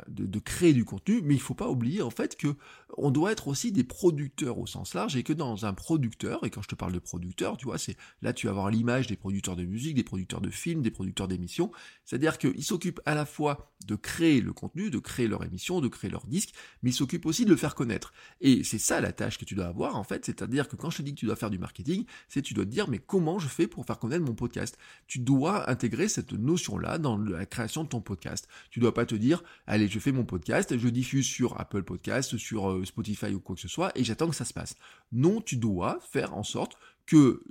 de, 0.07 0.39
créer 0.39 0.73
du 0.73 0.85
contenu, 0.85 1.21
mais 1.23 1.33
il 1.33 1.39
faut 1.39 1.53
pas 1.53 1.69
oublier 1.69 2.01
en 2.01 2.09
fait 2.09 2.35
que 2.35 2.55
on 2.97 3.11
doit 3.11 3.31
être 3.31 3.47
aussi 3.47 3.71
des 3.71 3.83
producteurs 3.83 4.57
au 4.57 4.67
sens 4.67 4.93
large 4.93 5.15
et 5.15 5.23
que 5.23 5.33
dans 5.33 5.65
un 5.65 5.73
producteur, 5.73 6.43
et 6.45 6.49
quand 6.49 6.61
je 6.61 6.67
te 6.67 6.75
parle 6.75 6.91
de 6.91 6.99
producteur, 6.99 7.57
tu 7.57 7.65
vois, 7.65 7.77
c'est 7.77 7.95
là 8.21 8.33
tu 8.33 8.47
vas 8.47 8.51
avoir 8.51 8.69
l'image 8.69 9.07
des 9.07 9.15
producteurs 9.15 9.55
de 9.55 9.63
musique, 9.63 9.95
des 9.95 10.03
producteurs 10.03 10.41
de 10.41 10.49
films, 10.49 10.81
des 10.81 10.91
producteurs 10.91 11.27
d'émissions, 11.27 11.71
c'est-à-dire 12.05 12.37
qu'ils 12.37 12.63
s'occupent 12.63 13.01
à 13.05 13.15
la 13.15 13.25
fois 13.25 13.71
de 13.85 13.95
créer 13.95 14.41
le 14.41 14.51
contenu, 14.51 14.89
de 14.89 14.99
créer 14.99 15.27
leur 15.27 15.43
émission, 15.43 15.79
de 15.79 15.87
créer 15.87 16.11
leur 16.11 16.25
disque, 16.25 16.53
mais 16.83 16.89
ils 16.89 16.93
s'occupent 16.93 17.25
aussi 17.25 17.45
de 17.45 17.49
le 17.49 17.55
faire 17.55 17.75
connaître. 17.75 18.13
Et 18.41 18.63
c'est 18.63 18.79
ça 18.79 18.99
la 18.99 19.13
tâche 19.13 19.37
que 19.37 19.45
tu 19.45 19.55
dois 19.55 19.67
avoir 19.67 19.95
en 19.95 20.03
fait, 20.03 20.25
c'est-à-dire 20.25 20.67
que 20.67 20.75
quand 20.75 20.89
je 20.89 20.97
te 20.97 21.01
dis 21.01 21.13
que 21.13 21.19
tu 21.19 21.25
dois 21.25 21.35
faire 21.35 21.49
du 21.49 21.59
marketing, 21.59 22.05
c'est 22.27 22.41
tu 22.41 22.53
dois 22.53 22.65
te 22.65 22.71
dire 22.71 22.89
mais 22.89 22.99
comment 22.99 23.39
je 23.39 23.47
fais 23.47 23.67
pour 23.67 23.85
faire 23.85 23.99
connaître 23.99 24.25
mon 24.25 24.35
podcast? 24.35 24.77
Tu 25.07 25.19
dois 25.19 25.69
intégrer 25.69 26.09
cette 26.09 26.33
notion-là 26.33 26.97
dans 26.97 27.17
la 27.17 27.45
création 27.45 27.83
de 27.83 27.89
ton 27.89 28.01
podcast. 28.01 28.47
Tu 28.69 28.79
dois 28.79 28.93
pas 28.93 29.05
te 29.05 29.15
dire 29.15 29.28
allez, 29.67 29.87
je 29.87 29.99
fais 29.99 30.11
mon 30.11 30.25
podcast, 30.25 30.77
je 30.77 30.87
diffuse 30.89 31.25
sur 31.25 31.59
Apple 31.59 31.83
Podcast, 31.83 32.37
sur 32.37 32.69
euh, 32.69 32.85
Spotify 32.85 33.33
ou 33.33 33.39
quoi 33.39 33.55
que 33.55 33.61
ce 33.61 33.67
soit, 33.67 33.91
et 33.95 34.03
j'attends 34.03 34.29
que 34.29 34.35
ça 34.35 34.45
se 34.45 34.53
passe. 34.53 34.75
Non, 35.11 35.41
tu 35.41 35.57
dois 35.57 35.99
faire 36.11 36.35
en 36.35 36.43
sorte 36.43 36.77
que 37.05 37.41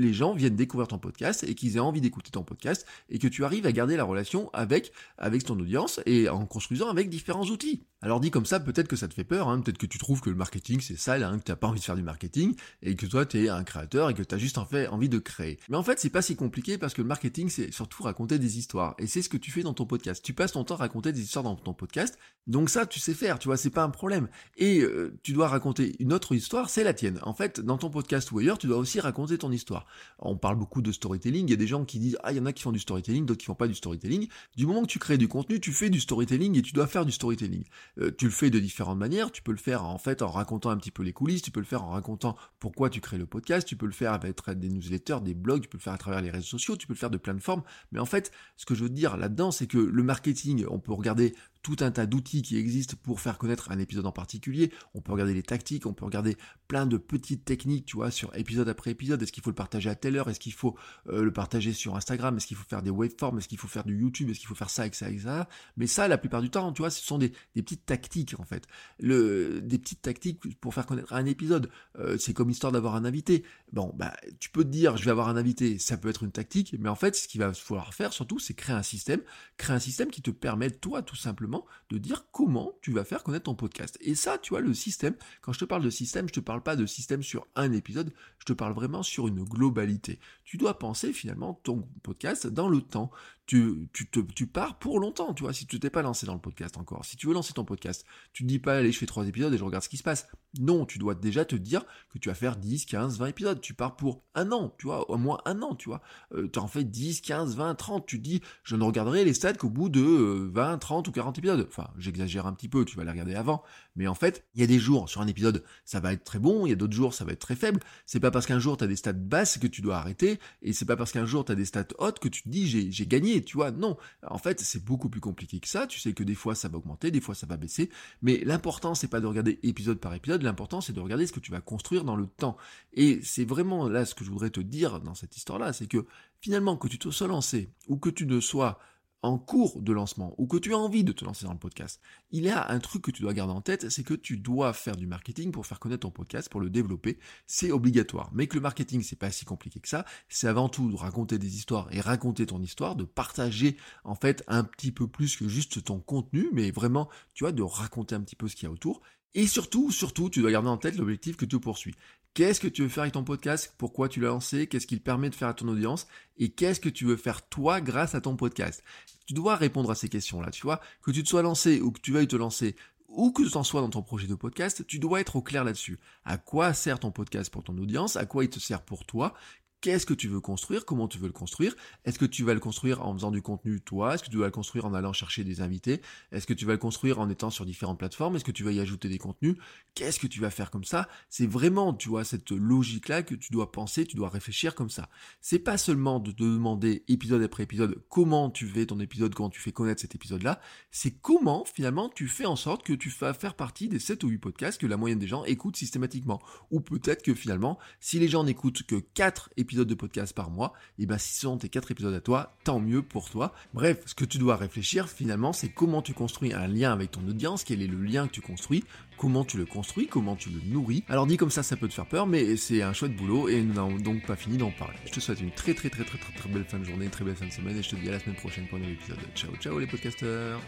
les 0.00 0.12
gens 0.12 0.34
viennent 0.34 0.56
découvrir 0.56 0.88
ton 0.88 0.98
podcast 0.98 1.44
et 1.46 1.54
qu'ils 1.54 1.76
aient 1.76 1.80
envie 1.80 2.00
d'écouter 2.00 2.30
ton 2.30 2.42
podcast 2.42 2.86
et 3.08 3.18
que 3.18 3.28
tu 3.28 3.44
arrives 3.44 3.66
à 3.66 3.72
garder 3.72 3.96
la 3.96 4.04
relation 4.04 4.50
avec, 4.52 4.92
avec 5.18 5.44
ton 5.44 5.58
audience 5.58 6.00
et 6.06 6.28
en 6.28 6.46
construisant 6.46 6.88
avec 6.88 7.08
différents 7.08 7.44
outils. 7.44 7.84
Alors 8.02 8.18
dit 8.18 8.30
comme 8.30 8.46
ça, 8.46 8.60
peut-être 8.60 8.88
que 8.88 8.96
ça 8.96 9.08
te 9.08 9.14
fait 9.14 9.24
peur, 9.24 9.48
hein. 9.48 9.60
peut-être 9.60 9.76
que 9.76 9.86
tu 9.86 9.98
trouves 9.98 10.22
que 10.22 10.30
le 10.30 10.36
marketing 10.36 10.80
c'est 10.80 10.96
sale, 10.96 11.22
hein, 11.22 11.38
que 11.38 11.44
tu 11.44 11.52
n'as 11.52 11.56
pas 11.56 11.66
envie 11.66 11.80
de 11.80 11.84
faire 11.84 11.96
du 11.96 12.02
marketing, 12.02 12.54
et 12.82 12.96
que 12.96 13.04
toi 13.04 13.26
tu 13.26 13.44
es 13.44 13.48
un 13.50 13.62
créateur 13.62 14.08
et 14.08 14.14
que 14.14 14.22
tu 14.22 14.34
as 14.34 14.38
juste 14.38 14.56
en 14.56 14.64
fait 14.64 14.86
envie 14.88 15.10
de 15.10 15.18
créer. 15.18 15.58
Mais 15.68 15.76
en 15.76 15.82
fait 15.82 16.00
c'est 16.00 16.08
pas 16.08 16.22
si 16.22 16.34
compliqué 16.34 16.78
parce 16.78 16.94
que 16.94 17.02
le 17.02 17.08
marketing 17.08 17.50
c'est 17.50 17.70
surtout 17.72 18.02
raconter 18.02 18.38
des 18.38 18.58
histoires, 18.58 18.94
et 18.98 19.06
c'est 19.06 19.20
ce 19.20 19.28
que 19.28 19.36
tu 19.36 19.50
fais 19.50 19.62
dans 19.62 19.74
ton 19.74 19.84
podcast. 19.84 20.24
Tu 20.24 20.32
passes 20.32 20.52
ton 20.52 20.64
temps 20.64 20.76
à 20.76 20.78
raconter 20.78 21.12
des 21.12 21.20
histoires 21.20 21.44
dans 21.44 21.56
ton 21.56 21.74
podcast, 21.74 22.18
donc 22.46 22.70
ça 22.70 22.86
tu 22.86 23.00
sais 23.00 23.12
faire, 23.12 23.38
tu 23.38 23.48
vois, 23.48 23.58
c'est 23.58 23.68
pas 23.70 23.84
un 23.84 23.90
problème. 23.90 24.28
Et 24.56 24.80
euh, 24.80 25.18
tu 25.22 25.34
dois 25.34 25.48
raconter 25.48 25.96
une 25.98 26.14
autre 26.14 26.34
histoire, 26.34 26.70
c'est 26.70 26.84
la 26.84 26.94
tienne. 26.94 27.18
En 27.22 27.34
fait, 27.34 27.60
dans 27.60 27.76
ton 27.76 27.90
podcast 27.90 28.32
ou 28.32 28.38
ailleurs, 28.38 28.56
tu 28.56 28.66
dois 28.66 28.78
aussi 28.78 28.98
raconter 28.98 29.36
ton 29.36 29.52
histoire. 29.52 29.86
On 30.18 30.36
parle 30.36 30.56
beaucoup 30.56 30.82
de 30.82 30.92
storytelling, 30.92 31.46
il 31.46 31.50
y 31.50 31.54
a 31.54 31.56
des 31.56 31.66
gens 31.66 31.84
qui 31.84 31.98
disent, 31.98 32.18
ah 32.22 32.32
il 32.32 32.38
y 32.38 32.40
en 32.40 32.46
a 32.46 32.52
qui 32.52 32.62
font 32.62 32.72
du 32.72 32.78
storytelling, 32.78 33.26
d'autres 33.26 33.40
qui 33.40 33.46
font 33.46 33.54
pas 33.54 33.68
du 33.68 33.74
storytelling. 33.74 34.28
Du 34.56 34.66
moment 34.66 34.82
que 34.82 34.88
tu 34.88 34.98
crées 34.98 35.18
du 35.18 35.28
contenu, 35.28 35.60
tu 35.60 35.72
fais 35.72 35.90
du 35.90 36.00
storytelling 36.00 36.58
et 36.58 36.62
tu 36.62 36.72
dois 36.72 36.86
faire 36.86 37.06
du 37.06 37.12
storytelling. 37.12 37.64
Euh, 37.98 38.10
tu 38.16 38.26
le 38.26 38.30
fais 38.30 38.50
de 38.50 38.58
différentes 38.58 38.98
manières. 38.98 39.30
Tu 39.32 39.42
peux 39.42 39.52
le 39.52 39.58
faire 39.58 39.84
en 39.84 39.98
en 40.20 40.30
racontant 40.30 40.70
un 40.70 40.76
petit 40.76 40.90
peu 40.90 41.02
les 41.02 41.12
coulisses, 41.12 41.42
tu 41.42 41.50
peux 41.50 41.60
le 41.60 41.66
faire 41.66 41.84
en 41.84 41.90
racontant 41.90 42.36
pourquoi 42.58 42.90
tu 42.90 43.00
crées 43.00 43.18
le 43.18 43.26
podcast, 43.26 43.66
tu 43.66 43.76
peux 43.76 43.86
le 43.86 43.92
faire 43.92 44.12
avec 44.12 44.36
des 44.58 44.68
newsletters, 44.68 45.18
des 45.22 45.34
blogs, 45.34 45.62
tu 45.62 45.68
peux 45.68 45.78
le 45.78 45.82
faire 45.82 45.92
à 45.92 45.98
travers 45.98 46.20
les 46.20 46.30
réseaux 46.30 46.46
sociaux, 46.46 46.76
tu 46.76 46.86
peux 46.86 46.94
le 46.94 46.98
faire 46.98 47.10
de 47.10 47.18
plein 47.18 47.34
de 47.34 47.40
formes. 47.40 47.62
Mais 47.92 47.98
en 47.98 48.06
fait, 48.06 48.32
ce 48.56 48.66
que 48.66 48.74
je 48.74 48.84
veux 48.84 48.90
dire 48.90 49.16
là-dedans, 49.16 49.50
c'est 49.50 49.66
que 49.66 49.78
le 49.78 50.02
marketing, 50.02 50.64
on 50.68 50.78
peut 50.78 50.92
regarder 50.92 51.34
tout 51.62 51.76
un 51.80 51.90
tas 51.90 52.06
d'outils 52.06 52.42
qui 52.42 52.56
existent 52.56 52.96
pour 53.02 53.20
faire 53.20 53.38
connaître 53.38 53.70
un 53.70 53.78
épisode 53.78 54.06
en 54.06 54.12
particulier. 54.12 54.72
On 54.94 55.00
peut 55.00 55.12
regarder 55.12 55.34
les 55.34 55.42
tactiques, 55.42 55.86
on 55.86 55.92
peut 55.92 56.04
regarder 56.04 56.36
plein 56.68 56.86
de 56.86 56.96
petites 56.96 57.44
techniques, 57.44 57.86
tu 57.86 57.96
vois, 57.96 58.10
sur 58.10 58.34
épisode 58.36 58.68
après 58.68 58.92
épisode. 58.92 59.22
Est-ce 59.22 59.32
qu'il 59.32 59.42
faut 59.42 59.50
le 59.50 59.56
partager 59.56 59.90
à 59.90 59.94
telle 59.94 60.16
heure? 60.16 60.30
Est-ce 60.30 60.40
qu'il 60.40 60.52
faut 60.52 60.76
euh, 61.08 61.22
le 61.22 61.32
partager 61.32 61.72
sur 61.72 61.96
Instagram? 61.96 62.36
Est-ce 62.36 62.46
qu'il 62.46 62.56
faut 62.56 62.68
faire 62.68 62.82
des 62.82 62.90
waveforms? 62.90 63.38
Est-ce 63.38 63.48
qu'il 63.48 63.58
faut 63.58 63.68
faire 63.68 63.84
du 63.84 63.98
YouTube? 63.98 64.30
Est-ce 64.30 64.38
qu'il 64.38 64.48
faut 64.48 64.54
faire 64.54 64.70
ça, 64.70 64.86
et 64.86 64.92
ça, 64.92 65.10
et 65.10 65.18
ça? 65.18 65.48
Mais 65.76 65.86
ça, 65.86 66.08
la 66.08 66.16
plupart 66.16 66.42
du 66.42 66.50
temps, 66.50 66.72
tu 66.72 66.82
vois, 66.82 66.90
ce 66.90 67.04
sont 67.04 67.18
des, 67.18 67.32
petites 67.54 67.84
tactiques, 67.84 68.38
en 68.38 68.44
fait. 68.44 68.66
Le, 68.98 69.60
des 69.60 69.78
petites 69.78 70.02
tactiques 70.02 70.40
pour 70.60 70.74
faire 70.74 70.86
connaître 70.86 71.12
un 71.12 71.26
épisode. 71.26 71.70
Euh, 71.98 72.16
c'est 72.18 72.32
comme 72.32 72.50
histoire 72.50 72.72
d'avoir 72.72 72.94
un 72.94 73.04
invité. 73.04 73.44
Bon, 73.72 73.92
bah, 73.96 74.14
tu 74.38 74.50
peux 74.50 74.64
te 74.64 74.68
dire, 74.68 74.96
je 74.96 75.04
vais 75.04 75.10
avoir 75.10 75.28
un 75.28 75.36
invité, 75.36 75.78
ça 75.78 75.96
peut 75.96 76.08
être 76.08 76.22
une 76.22 76.32
tactique, 76.32 76.74
mais 76.78 76.88
en 76.88 76.94
fait, 76.94 77.16
ce 77.16 77.28
qu'il 77.28 77.40
va 77.40 77.52
falloir 77.52 77.92
faire, 77.94 78.12
surtout, 78.12 78.38
c'est 78.38 78.54
créer 78.54 78.74
un 78.74 78.82
système, 78.82 79.20
créer 79.56 79.74
un 79.74 79.80
système 79.80 80.10
qui 80.10 80.22
te 80.22 80.30
permet, 80.30 80.70
toi, 80.70 81.02
tout 81.02 81.16
simplement, 81.16 81.49
de 81.90 81.98
dire 81.98 82.26
comment 82.32 82.72
tu 82.82 82.92
vas 82.92 83.04
faire 83.04 83.22
connaître 83.22 83.44
ton 83.44 83.54
podcast. 83.54 83.98
Et 84.00 84.14
ça, 84.14 84.38
tu 84.38 84.50
vois, 84.50 84.60
le 84.60 84.74
système, 84.74 85.14
quand 85.42 85.52
je 85.52 85.58
te 85.58 85.64
parle 85.64 85.82
de 85.82 85.90
système, 85.90 86.28
je 86.28 86.34
te 86.34 86.40
parle 86.40 86.62
pas 86.62 86.76
de 86.76 86.86
système 86.86 87.22
sur 87.22 87.46
un 87.56 87.72
épisode, 87.72 88.12
je 88.38 88.44
te 88.44 88.52
parle 88.52 88.72
vraiment 88.72 89.02
sur 89.02 89.28
une 89.28 89.44
globalité. 89.44 90.18
Tu 90.44 90.56
dois 90.56 90.78
penser 90.78 91.12
finalement 91.12 91.60
ton 91.62 91.88
podcast 92.02 92.46
dans 92.46 92.68
le 92.68 92.80
temps 92.80 93.10
tu, 93.50 94.46
pars 94.46 94.78
pour 94.78 95.00
longtemps, 95.00 95.34
tu 95.34 95.42
vois, 95.42 95.52
si 95.52 95.66
tu 95.66 95.80
t'es 95.80 95.90
pas 95.90 96.02
lancé 96.02 96.24
dans 96.24 96.34
le 96.34 96.40
podcast 96.40 96.76
encore. 96.78 97.04
Si 97.04 97.16
tu 97.16 97.26
veux 97.26 97.34
lancer 97.34 97.52
ton 97.52 97.64
podcast, 97.64 98.04
tu 98.32 98.44
te 98.44 98.48
dis 98.48 98.60
pas, 98.60 98.76
allez, 98.76 98.92
je 98.92 98.98
fais 98.98 99.06
trois 99.06 99.26
épisodes 99.26 99.52
et 99.52 99.58
je 99.58 99.64
regarde 99.64 99.82
ce 99.82 99.88
qui 99.88 99.96
se 99.96 100.02
passe. 100.02 100.28
Non, 100.58 100.84
tu 100.84 100.98
dois 100.98 101.14
déjà 101.14 101.44
te 101.44 101.56
dire 101.56 101.84
que 102.10 102.18
tu 102.18 102.28
vas 102.28 102.34
faire 102.34 102.56
10, 102.56 102.84
15, 102.86 103.18
20 103.18 103.26
épisodes. 103.26 103.60
Tu 103.60 103.74
pars 103.74 103.96
pour 103.96 104.22
un 104.34 104.50
an, 104.52 104.74
tu 104.78 104.86
vois, 104.86 105.08
au 105.10 105.16
moins 105.16 105.38
un 105.44 105.62
an, 105.62 105.74
tu 105.74 105.88
vois. 105.88 106.00
Euh, 106.34 106.48
tu 106.52 106.58
en 106.58 106.66
fais 106.66 106.84
10, 106.84 107.20
15, 107.20 107.56
20, 107.56 107.74
30. 107.74 108.06
Tu 108.06 108.18
dis, 108.18 108.40
je 108.62 108.76
ne 108.76 108.84
regarderai 108.84 109.24
les 109.24 109.34
stats 109.34 109.54
qu'au 109.54 109.70
bout 109.70 109.88
de 109.88 110.00
20, 110.00 110.74
euh, 110.74 110.76
30 110.76 111.08
ou 111.08 111.12
40 111.12 111.38
épisodes. 111.38 111.66
Enfin, 111.68 111.88
j'exagère 111.98 112.46
un 112.46 112.52
petit 112.52 112.68
peu, 112.68 112.84
tu 112.84 112.96
vas 112.96 113.04
les 113.04 113.10
regarder 113.10 113.34
avant. 113.34 113.62
Mais 113.96 114.06
en 114.06 114.14
fait, 114.14 114.44
il 114.54 114.60
y 114.60 114.64
a 114.64 114.66
des 114.66 114.78
jours 114.78 115.08
sur 115.08 115.20
un 115.20 115.26
épisode, 115.26 115.64
ça 115.84 116.00
va 116.00 116.12
être 116.12 116.24
très 116.24 116.38
bon, 116.38 116.66
il 116.66 116.70
y 116.70 116.72
a 116.72 116.76
d'autres 116.76 116.94
jours, 116.94 117.14
ça 117.14 117.24
va 117.24 117.32
être 117.32 117.40
très 117.40 117.56
faible. 117.56 117.80
C'est 118.06 118.20
pas 118.20 118.30
parce 118.30 118.46
qu'un 118.46 118.58
jour 118.58 118.76
tu 118.76 118.84
as 118.84 118.86
des 118.86 118.96
stats 118.96 119.12
basses 119.12 119.58
que 119.58 119.66
tu 119.66 119.82
dois 119.82 119.96
arrêter, 119.96 120.38
et 120.62 120.72
c'est 120.72 120.84
pas 120.84 120.96
parce 120.96 121.12
qu'un 121.12 121.26
jour 121.26 121.44
tu 121.44 121.52
as 121.52 121.54
des 121.54 121.64
stats 121.64 121.88
hautes 121.98 122.18
que 122.18 122.28
tu 122.28 122.42
te 122.42 122.48
dis, 122.48 122.66
j'ai 122.66 123.06
gagné 123.06 123.39
tu 123.42 123.56
vois, 123.56 123.70
non. 123.70 123.96
En 124.26 124.38
fait, 124.38 124.60
c'est 124.60 124.84
beaucoup 124.84 125.08
plus 125.08 125.20
compliqué 125.20 125.60
que 125.60 125.68
ça. 125.68 125.86
Tu 125.86 125.98
sais 125.98 126.12
que 126.12 126.22
des 126.22 126.34
fois, 126.34 126.54
ça 126.54 126.68
va 126.68 126.78
augmenter, 126.78 127.10
des 127.10 127.20
fois, 127.20 127.34
ça 127.34 127.46
va 127.46 127.56
baisser. 127.56 127.90
Mais 128.22 128.42
l'important, 128.44 128.94
c'est 128.94 129.08
pas 129.08 129.20
de 129.20 129.26
regarder 129.26 129.58
épisode 129.62 129.98
par 129.98 130.14
épisode. 130.14 130.42
L'important, 130.42 130.80
c'est 130.80 130.92
de 130.92 131.00
regarder 131.00 131.26
ce 131.26 131.32
que 131.32 131.40
tu 131.40 131.50
vas 131.50 131.60
construire 131.60 132.04
dans 132.04 132.16
le 132.16 132.26
temps. 132.26 132.56
Et 132.92 133.20
c'est 133.22 133.44
vraiment 133.44 133.88
là 133.88 134.04
ce 134.04 134.14
que 134.14 134.24
je 134.24 134.30
voudrais 134.30 134.50
te 134.50 134.60
dire 134.60 135.00
dans 135.00 135.14
cette 135.14 135.36
histoire-là. 135.36 135.72
C'est 135.72 135.86
que 135.86 136.06
finalement, 136.40 136.76
que 136.76 136.88
tu 136.88 136.98
te 136.98 137.10
sois 137.10 137.28
lancé 137.28 137.70
ou 137.88 137.96
que 137.96 138.10
tu 138.10 138.26
ne 138.26 138.40
sois 138.40 138.78
en 139.22 139.38
cours 139.38 139.82
de 139.82 139.92
lancement 139.92 140.34
ou 140.38 140.46
que 140.46 140.56
tu 140.56 140.72
as 140.72 140.78
envie 140.78 141.04
de 141.04 141.12
te 141.12 141.24
lancer 141.24 141.44
dans 141.44 141.52
le 141.52 141.58
podcast, 141.58 142.00
il 142.30 142.44
y 142.44 142.50
a 142.50 142.70
un 142.70 142.78
truc 142.78 143.02
que 143.02 143.10
tu 143.10 143.22
dois 143.22 143.34
garder 143.34 143.52
en 143.52 143.60
tête, 143.60 143.90
c'est 143.90 144.02
que 144.02 144.14
tu 144.14 144.38
dois 144.38 144.72
faire 144.72 144.96
du 144.96 145.06
marketing 145.06 145.52
pour 145.52 145.66
faire 145.66 145.78
connaître 145.78 146.02
ton 146.02 146.10
podcast, 146.10 146.48
pour 146.48 146.60
le 146.60 146.70
développer. 146.70 147.18
C'est 147.46 147.72
obligatoire. 147.72 148.30
Mais 148.32 148.46
que 148.46 148.54
le 148.54 148.60
marketing, 148.60 149.02
c'est 149.02 149.16
pas 149.16 149.30
si 149.30 149.44
compliqué 149.44 149.80
que 149.80 149.88
ça. 149.88 150.04
C'est 150.28 150.48
avant 150.48 150.68
tout 150.68 150.90
de 150.90 150.96
raconter 150.96 151.38
des 151.38 151.56
histoires 151.56 151.88
et 151.92 152.00
raconter 152.00 152.46
ton 152.46 152.62
histoire, 152.62 152.96
de 152.96 153.04
partager 153.04 153.76
en 154.04 154.14
fait 154.14 154.42
un 154.48 154.64
petit 154.64 154.92
peu 154.92 155.06
plus 155.06 155.36
que 155.36 155.48
juste 155.48 155.84
ton 155.84 156.00
contenu, 156.00 156.48
mais 156.52 156.70
vraiment, 156.70 157.08
tu 157.34 157.44
vois, 157.44 157.52
de 157.52 157.62
raconter 157.62 158.14
un 158.14 158.20
petit 158.20 158.36
peu 158.36 158.48
ce 158.48 158.56
qu'il 158.56 158.64
y 158.64 158.68
a 158.68 158.72
autour. 158.72 159.02
Et 159.34 159.46
surtout, 159.46 159.92
surtout, 159.92 160.28
tu 160.28 160.40
dois 160.40 160.50
garder 160.50 160.68
en 160.68 160.76
tête 160.76 160.96
l'objectif 160.96 161.36
que 161.36 161.44
tu 161.44 161.60
poursuis. 161.60 161.94
Qu'est-ce 162.34 162.60
que 162.60 162.68
tu 162.68 162.82
veux 162.82 162.88
faire 162.88 163.02
avec 163.02 163.14
ton 163.14 163.24
podcast? 163.24 163.74
Pourquoi 163.76 164.08
tu 164.08 164.20
l'as 164.20 164.28
lancé? 164.28 164.68
Qu'est-ce 164.68 164.86
qu'il 164.86 165.02
permet 165.02 165.30
de 165.30 165.34
faire 165.34 165.48
à 165.48 165.54
ton 165.54 165.66
audience? 165.66 166.06
Et 166.38 166.50
qu'est-ce 166.50 166.78
que 166.78 166.88
tu 166.88 167.04
veux 167.04 167.16
faire 167.16 167.48
toi 167.48 167.80
grâce 167.80 168.14
à 168.14 168.20
ton 168.20 168.36
podcast? 168.36 168.84
Tu 169.26 169.34
dois 169.34 169.56
répondre 169.56 169.90
à 169.90 169.96
ces 169.96 170.08
questions-là, 170.08 170.50
tu 170.52 170.62
vois. 170.62 170.80
Que 171.02 171.10
tu 171.10 171.24
te 171.24 171.28
sois 171.28 171.42
lancé 171.42 171.80
ou 171.80 171.90
que 171.90 172.00
tu 172.00 172.12
veuilles 172.12 172.28
te 172.28 172.36
lancer 172.36 172.76
ou 173.10 173.32
que 173.32 173.42
tu 173.42 173.56
en 173.56 173.64
sois 173.64 173.80
dans 173.80 173.90
ton 173.90 174.02
projet 174.02 174.28
de 174.28 174.34
podcast, 174.34 174.86
tu 174.86 174.98
dois 174.98 175.20
être 175.20 175.36
au 175.36 175.42
clair 175.42 175.64
là-dessus. 175.64 175.98
À 176.24 176.38
quoi 176.38 176.72
sert 176.72 177.00
ton 177.00 177.10
podcast 177.10 177.50
pour 177.50 177.64
ton 177.64 177.76
audience? 177.76 178.16
À 178.16 178.24
quoi 178.24 178.44
il 178.44 178.50
te 178.50 178.60
sert 178.60 178.82
pour 178.82 179.04
toi? 179.04 179.34
Qu'est-ce 179.80 180.04
que 180.04 180.12
tu 180.12 180.28
veux 180.28 180.40
construire 180.40 180.84
Comment 180.84 181.08
tu 181.08 181.16
veux 181.16 181.26
le 181.26 181.32
construire. 181.32 181.74
Est-ce 182.04 182.18
que 182.18 182.26
tu 182.26 182.44
vas 182.44 182.52
le 182.52 182.60
construire 182.60 183.00
en 183.00 183.14
faisant 183.14 183.30
du 183.30 183.40
contenu 183.40 183.80
toi? 183.80 184.14
Est-ce 184.14 184.24
que 184.24 184.28
tu 184.28 184.36
vas 184.36 184.44
le 184.44 184.50
construire 184.50 184.84
en 184.84 184.92
allant 184.92 185.14
chercher 185.14 185.42
des 185.42 185.62
invités? 185.62 186.02
Est-ce 186.32 186.46
que 186.46 186.52
tu 186.52 186.66
vas 186.66 186.72
le 186.72 186.78
construire 186.78 187.18
en 187.18 187.30
étant 187.30 187.48
sur 187.48 187.64
différentes 187.64 187.98
plateformes? 187.98 188.36
Est-ce 188.36 188.44
que 188.44 188.50
tu 188.50 188.62
vas 188.62 188.72
y 188.72 188.80
ajouter 188.80 189.08
des 189.08 189.16
contenus? 189.16 189.56
Qu'est-ce 189.94 190.20
que 190.20 190.26
tu 190.26 190.38
vas 190.38 190.50
faire 190.50 190.70
comme 190.70 190.84
ça? 190.84 191.08
C'est 191.30 191.46
vraiment, 191.46 191.94
tu 191.94 192.10
vois, 192.10 192.24
cette 192.24 192.50
logique-là 192.50 193.22
que 193.22 193.34
tu 193.34 193.52
dois 193.52 193.72
penser, 193.72 194.04
tu 194.04 194.16
dois 194.16 194.28
réfléchir 194.28 194.74
comme 194.74 194.90
ça. 194.90 195.08
C'est 195.40 195.58
pas 195.58 195.78
seulement 195.78 196.20
de 196.20 196.30
te 196.30 196.42
demander 196.42 197.02
épisode 197.08 197.40
après 197.42 197.62
épisode 197.62 198.02
comment 198.10 198.50
tu 198.50 198.66
fais 198.66 198.84
ton 198.84 199.00
épisode, 199.00 199.34
comment 199.34 199.48
tu 199.48 199.62
fais 199.62 199.72
connaître 199.72 200.02
cet 200.02 200.14
épisode-là, 200.14 200.60
c'est 200.90 201.12
comment 201.22 201.64
finalement 201.64 202.10
tu 202.10 202.28
fais 202.28 202.44
en 202.44 202.56
sorte 202.56 202.82
que 202.82 202.92
tu 202.92 203.08
vas 203.08 203.32
faire 203.32 203.54
partie 203.54 203.88
des 203.88 203.98
7 203.98 204.24
ou 204.24 204.28
8 204.28 204.38
podcasts 204.38 204.78
que 204.78 204.86
la 204.86 204.98
moyenne 204.98 205.18
des 205.18 205.26
gens 205.26 205.44
écoutent 205.44 205.76
systématiquement. 205.76 206.38
Ou 206.70 206.80
peut-être 206.80 207.22
que 207.22 207.34
finalement, 207.34 207.78
si 207.98 208.18
les 208.18 208.28
gens 208.28 208.44
n'écoutent 208.44 208.82
que 208.82 208.96
4 208.96 209.50
épisodes 209.56 209.69
de 209.74 209.94
podcast 209.94 210.34
par 210.34 210.50
mois, 210.50 210.72
et 210.98 211.06
ben 211.06 211.18
si 211.18 211.34
ce 211.34 211.40
sont 211.42 211.58
tes 211.58 211.68
quatre 211.68 211.90
épisodes 211.90 212.14
à 212.14 212.20
toi, 212.20 212.56
tant 212.64 212.80
mieux 212.80 213.02
pour 213.02 213.30
toi. 213.30 213.52
Bref, 213.74 214.02
ce 214.06 214.14
que 214.14 214.24
tu 214.24 214.38
dois 214.38 214.56
réfléchir 214.56 215.08
finalement, 215.08 215.52
c'est 215.52 215.68
comment 215.68 216.02
tu 216.02 216.12
construis 216.12 216.52
un 216.52 216.66
lien 216.66 216.92
avec 216.92 217.10
ton 217.10 217.26
audience, 217.28 217.64
quel 217.64 217.82
est 217.82 217.86
le 217.86 218.02
lien 218.02 218.26
que 218.26 218.32
tu 218.32 218.40
construis, 218.40 218.84
comment 219.16 219.44
tu 219.44 219.56
le 219.56 219.66
construis, 219.66 220.06
comment 220.06 220.36
tu 220.36 220.50
le 220.50 220.60
nourris. 220.72 221.04
Alors 221.08 221.26
dit 221.26 221.36
comme 221.36 221.50
ça, 221.50 221.62
ça 221.62 221.76
peut 221.76 221.88
te 221.88 221.94
faire 221.94 222.06
peur, 222.06 222.26
mais 222.26 222.56
c'est 222.56 222.82
un 222.82 222.92
chouette 222.92 223.16
boulot 223.16 223.48
et 223.48 223.62
nous 223.62 223.74
n'avons 223.74 223.96
donc 223.96 224.26
pas 224.26 224.36
fini 224.36 224.56
d'en 224.56 224.70
parler. 224.70 224.98
Je 225.06 225.12
te 225.12 225.20
souhaite 225.20 225.40
une 225.40 225.52
très 225.52 225.74
très 225.74 225.90
très 225.90 226.04
très 226.04 226.18
très 226.18 226.32
très 226.32 226.48
belle 226.48 226.64
fin 226.64 226.78
de 226.78 226.84
journée, 226.84 227.04
une 227.04 227.10
très 227.10 227.24
belle 227.24 227.36
fin 227.36 227.46
de 227.46 227.52
semaine 227.52 227.76
et 227.76 227.82
je 227.82 227.90
te 227.90 227.96
dis 227.96 228.08
à 228.08 228.12
la 228.12 228.20
semaine 228.20 228.36
prochaine 228.36 228.66
pour 228.66 228.76
un 228.76 228.80
nouvel 228.80 228.94
épisode. 228.94 229.18
Ciao 229.34 229.54
ciao 229.56 229.78
les 229.78 229.86
podcasteurs 229.86 230.60